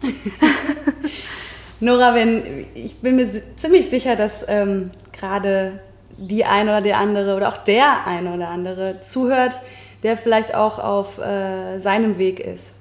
Nora, 1.80 2.14
wenn, 2.14 2.66
ich 2.74 2.96
bin 2.96 3.16
mir 3.16 3.28
ziemlich 3.56 3.88
sicher, 3.88 4.16
dass 4.16 4.44
ähm, 4.48 4.90
gerade 5.12 5.80
die 6.16 6.44
eine 6.44 6.70
oder 6.70 6.80
der 6.80 6.98
andere 6.98 7.36
oder 7.36 7.48
auch 7.48 7.58
der 7.58 8.06
eine 8.06 8.34
oder 8.34 8.48
andere 8.48 9.00
zuhört, 9.00 9.60
der 10.02 10.16
vielleicht 10.16 10.54
auch 10.54 10.78
auf 10.78 11.18
äh, 11.18 11.78
seinem 11.78 12.18
Weg 12.18 12.40
ist 12.40 12.74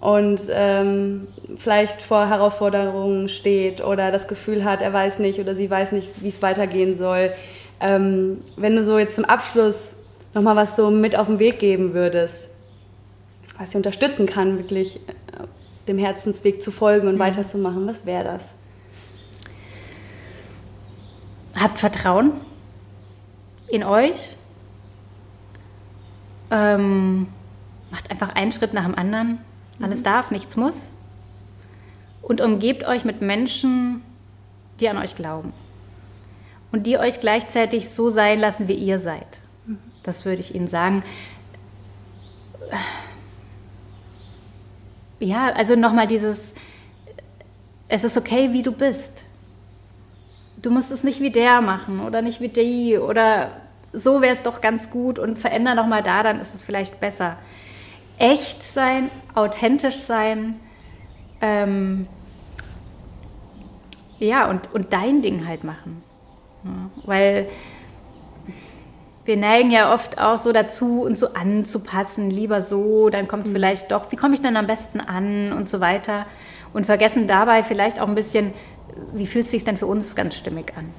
und 0.00 0.40
ähm, 0.50 1.28
vielleicht 1.56 2.02
vor 2.02 2.28
Herausforderungen 2.28 3.28
steht 3.28 3.82
oder 3.82 4.10
das 4.10 4.28
Gefühl 4.28 4.64
hat, 4.64 4.82
er 4.82 4.92
weiß 4.92 5.18
nicht 5.18 5.40
oder 5.40 5.54
sie 5.54 5.70
weiß 5.70 5.92
nicht, 5.92 6.08
wie 6.20 6.28
es 6.28 6.42
weitergehen 6.42 6.94
soll. 6.94 7.30
Ähm, 7.80 8.38
wenn 8.56 8.76
du 8.76 8.84
so 8.84 8.98
jetzt 8.98 9.16
zum 9.16 9.24
Abschluss 9.24 9.96
nochmal 10.34 10.56
was 10.56 10.76
so 10.76 10.90
mit 10.90 11.16
auf 11.16 11.26
den 11.26 11.38
Weg 11.38 11.58
geben 11.58 11.94
würdest, 11.94 12.50
was 13.58 13.70
sie 13.70 13.78
unterstützen 13.78 14.26
kann, 14.26 14.58
wirklich 14.58 15.00
dem 15.88 15.98
Herzensweg 15.98 16.62
zu 16.62 16.70
folgen 16.70 17.08
und 17.08 17.18
weiterzumachen, 17.18 17.86
was 17.86 18.06
wäre 18.06 18.24
das? 18.24 18.54
Habt 21.54 21.78
Vertrauen 21.78 22.32
in 23.68 23.82
euch. 23.82 24.36
Ähm, 26.50 27.28
macht 27.90 28.10
einfach 28.10 28.34
einen 28.34 28.52
Schritt 28.52 28.72
nach 28.72 28.84
dem 28.84 28.94
anderen. 28.94 29.38
Alles 29.80 30.02
darf, 30.02 30.30
nichts 30.30 30.56
muss. 30.56 30.94
Und 32.22 32.40
umgebt 32.40 32.84
euch 32.84 33.04
mit 33.04 33.20
Menschen, 33.20 34.02
die 34.80 34.88
an 34.88 34.98
euch 34.98 35.14
glauben. 35.14 35.52
Und 36.72 36.86
die 36.86 36.98
euch 36.98 37.20
gleichzeitig 37.20 37.90
so 37.90 38.10
sein 38.10 38.40
lassen, 38.40 38.68
wie 38.68 38.74
ihr 38.74 38.98
seid. 38.98 39.26
Das 40.02 40.24
würde 40.24 40.40
ich 40.40 40.54
Ihnen 40.54 40.68
sagen. 40.68 41.02
Ja, 45.18 45.52
also 45.52 45.76
nochmal 45.76 46.06
dieses, 46.06 46.52
es 47.88 48.04
ist 48.04 48.16
okay, 48.16 48.52
wie 48.52 48.62
du 48.62 48.72
bist. 48.72 49.24
Du 50.60 50.70
musst 50.70 50.90
es 50.90 51.04
nicht 51.04 51.20
wie 51.20 51.30
der 51.30 51.60
machen 51.60 52.00
oder 52.00 52.22
nicht 52.22 52.40
wie 52.40 52.48
die 52.48 52.98
oder 52.98 53.50
so 53.92 54.20
wäre 54.20 54.34
es 54.34 54.42
doch 54.42 54.60
ganz 54.60 54.90
gut 54.90 55.18
und 55.18 55.38
veränder 55.38 55.74
noch 55.74 55.86
mal 55.86 56.02
da, 56.02 56.22
dann 56.22 56.40
ist 56.40 56.54
es 56.54 56.62
vielleicht 56.62 57.00
besser. 57.00 57.36
Echt 58.18 58.62
sein, 58.62 59.10
authentisch 59.34 59.96
sein, 59.96 60.60
ähm, 61.40 62.06
ja, 64.18 64.48
und, 64.48 64.72
und 64.72 64.92
dein 64.92 65.22
Ding 65.22 65.46
halt 65.46 65.64
machen. 65.64 66.02
Ja, 66.64 66.90
weil 67.04 67.48
wir 69.26 69.36
neigen 69.36 69.70
ja 69.70 69.92
oft 69.92 70.18
auch 70.18 70.38
so 70.38 70.52
dazu, 70.52 71.02
uns 71.02 71.20
so 71.20 71.34
anzupassen, 71.34 72.30
lieber 72.30 72.62
so, 72.62 73.10
dann 73.10 73.28
kommt 73.28 73.48
mhm. 73.48 73.52
vielleicht 73.52 73.90
doch, 73.90 74.10
wie 74.12 74.16
komme 74.16 74.34
ich 74.34 74.42
denn 74.42 74.56
am 74.56 74.66
besten 74.66 75.00
an 75.00 75.52
und 75.52 75.68
so 75.68 75.80
weiter. 75.80 76.26
Und 76.72 76.86
vergessen 76.86 77.26
dabei 77.26 77.62
vielleicht 77.62 78.00
auch 78.00 78.08
ein 78.08 78.14
bisschen, 78.14 78.52
wie 79.12 79.26
fühlt 79.26 79.44
es 79.44 79.50
sich 79.50 79.64
denn 79.64 79.76
für 79.76 79.86
uns 79.86 80.14
ganz 80.14 80.36
stimmig 80.36 80.74
an. 80.76 80.90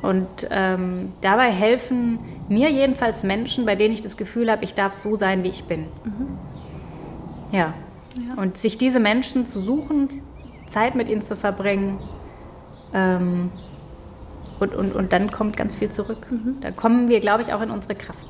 Und 0.00 0.48
ähm, 0.50 1.12
dabei 1.20 1.50
helfen 1.50 2.20
mir 2.48 2.70
jedenfalls 2.70 3.24
Menschen, 3.24 3.66
bei 3.66 3.74
denen 3.74 3.92
ich 3.92 4.00
das 4.00 4.16
Gefühl 4.16 4.50
habe, 4.50 4.64
ich 4.64 4.74
darf 4.74 4.94
so 4.94 5.16
sein, 5.16 5.42
wie 5.42 5.48
ich 5.48 5.64
bin. 5.64 5.86
Mhm. 6.04 6.38
Ja. 7.50 7.74
ja. 8.16 8.40
Und 8.40 8.56
sich 8.56 8.78
diese 8.78 9.00
Menschen 9.00 9.46
zu 9.46 9.60
suchen, 9.60 10.08
Zeit 10.66 10.94
mit 10.94 11.08
ihnen 11.08 11.22
zu 11.22 11.36
verbringen, 11.36 11.98
ähm, 12.94 13.50
und, 14.60 14.74
und, 14.74 14.94
und 14.94 15.12
dann 15.12 15.30
kommt 15.30 15.56
ganz 15.56 15.76
viel 15.76 15.90
zurück. 15.90 16.26
Mhm. 16.30 16.56
Da 16.60 16.70
kommen 16.70 17.08
wir, 17.08 17.20
glaube 17.20 17.42
ich, 17.42 17.52
auch 17.52 17.60
in 17.60 17.70
unsere 17.70 17.94
Kraft. 17.94 18.26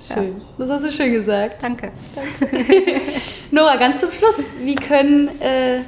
Schön. 0.00 0.38
Ja. 0.38 0.44
Das 0.58 0.70
hast 0.70 0.84
du 0.84 0.92
schön 0.92 1.12
gesagt. 1.12 1.62
Danke. 1.62 1.92
Danke. 2.14 2.64
Nora, 3.50 3.76
ganz 3.76 4.00
zum 4.00 4.10
Schluss, 4.10 4.38
wie 4.62 4.74
können 4.74 5.28
äh, 5.40 5.80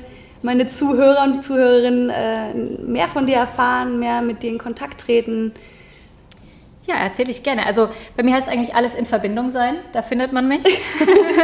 meine 0.42 0.66
Zuhörer 0.66 1.22
und 1.24 1.42
Zuhörerinnen 1.42 2.10
äh, 2.10 2.54
mehr 2.54 3.08
von 3.08 3.26
dir 3.26 3.36
erfahren, 3.36 3.98
mehr 3.98 4.20
mit 4.20 4.42
dir 4.42 4.50
in 4.50 4.58
Kontakt 4.58 5.00
treten? 5.00 5.52
Ja, 6.86 6.96
erzähle 6.96 7.30
ich 7.30 7.42
gerne. 7.42 7.64
Also 7.64 7.88
bei 8.16 8.22
mir 8.22 8.34
heißt 8.34 8.48
eigentlich 8.48 8.74
alles 8.74 8.94
in 8.94 9.06
Verbindung 9.06 9.50
sein. 9.50 9.76
Da 9.92 10.02
findet 10.02 10.32
man 10.32 10.48
mich. 10.48 10.64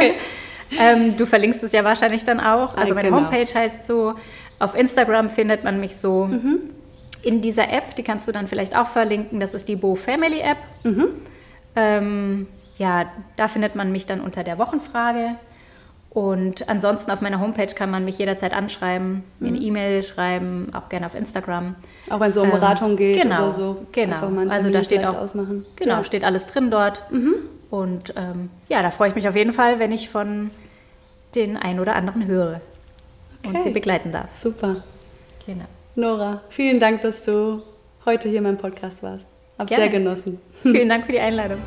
ähm, 0.79 1.15
du 1.17 1.25
verlinkst 1.25 1.63
es 1.63 1.71
ja 1.71 1.83
wahrscheinlich 1.83 2.25
dann 2.25 2.39
auch. 2.39 2.75
Also 2.75 2.93
meine 2.93 3.09
genau. 3.09 3.21
Homepage 3.21 3.51
heißt 3.51 3.85
so. 3.85 4.15
Auf 4.59 4.75
Instagram 4.75 5.29
findet 5.29 5.63
man 5.63 5.79
mich 5.79 5.95
so. 5.95 6.25
Mhm. 6.25 6.59
In 7.21 7.41
dieser 7.41 7.71
App, 7.71 7.95
die 7.95 8.03
kannst 8.03 8.27
du 8.27 8.31
dann 8.31 8.47
vielleicht 8.47 8.75
auch 8.75 8.87
verlinken. 8.87 9.39
Das 9.39 9.53
ist 9.53 9.67
die 9.67 9.75
Bo 9.75 9.95
Family 9.95 10.39
App. 10.39 10.57
Mhm. 10.83 11.07
Ähm, 11.75 12.47
ja, 12.77 13.05
da 13.35 13.47
findet 13.47 13.75
man 13.75 13.91
mich 13.91 14.05
dann 14.05 14.21
unter 14.21 14.43
der 14.43 14.57
Wochenfrage. 14.57 15.35
Und 16.11 16.67
ansonsten 16.67 17.11
auf 17.11 17.21
meiner 17.21 17.39
Homepage 17.39 17.67
kann 17.67 17.91
man 17.91 18.03
mich 18.03 18.17
jederzeit 18.17 18.53
anschreiben, 18.53 19.23
mir 19.39 19.49
eine 19.49 19.59
mhm. 19.59 19.65
E-Mail 19.65 20.03
schreiben, 20.03 20.69
auch 20.73 20.89
gerne 20.89 21.05
auf 21.05 21.13
Instagram. 21.13 21.75
Auch 22.09 22.19
wenn 22.19 22.29
es 22.29 22.35
so 22.35 22.41
um 22.41 22.49
Beratung 22.49 22.91
ähm, 22.91 22.97
geht 22.97 23.21
genau, 23.21 23.43
oder 23.43 23.51
so. 23.51 23.85
Genau. 23.91 24.49
Also 24.49 24.71
da 24.71 24.83
steht 24.83 25.05
auch 25.05 25.15
ausmachen. 25.15 25.65
Genau, 25.75 25.97
ja. 25.97 26.03
steht 26.03 26.23
alles 26.23 26.47
drin 26.47 26.71
dort. 26.71 27.03
Mhm. 27.11 27.35
Und 27.69 28.13
ähm, 28.15 28.49
ja, 28.69 28.81
da 28.81 28.89
freue 28.89 29.09
ich 29.09 29.15
mich 29.15 29.29
auf 29.29 29.35
jeden 29.35 29.53
Fall, 29.53 29.77
wenn 29.77 29.91
ich 29.91 30.09
von 30.09 30.49
den 31.35 31.57
einen 31.57 31.79
oder 31.79 31.95
anderen 31.95 32.25
höre 32.25 32.61
okay. 33.45 33.55
und 33.55 33.63
sie 33.63 33.69
begleiten 33.69 34.11
darf. 34.11 34.29
Super. 34.33 34.77
Genau. 35.45 35.65
Nora, 35.99 36.41
vielen 36.49 36.79
Dank, 36.79 37.01
dass 37.01 37.23
du 37.23 37.61
heute 38.05 38.29
hier 38.29 38.37
in 38.37 38.45
meinem 38.45 38.57
Podcast 38.57 39.03
warst. 39.03 39.27
Hab 39.57 39.67
sehr 39.69 39.89
genossen. 39.89 40.39
Vielen 40.63 40.87
Dank 40.87 41.05
für 41.05 41.11
die 41.11 41.19
Einladung. 41.19 41.59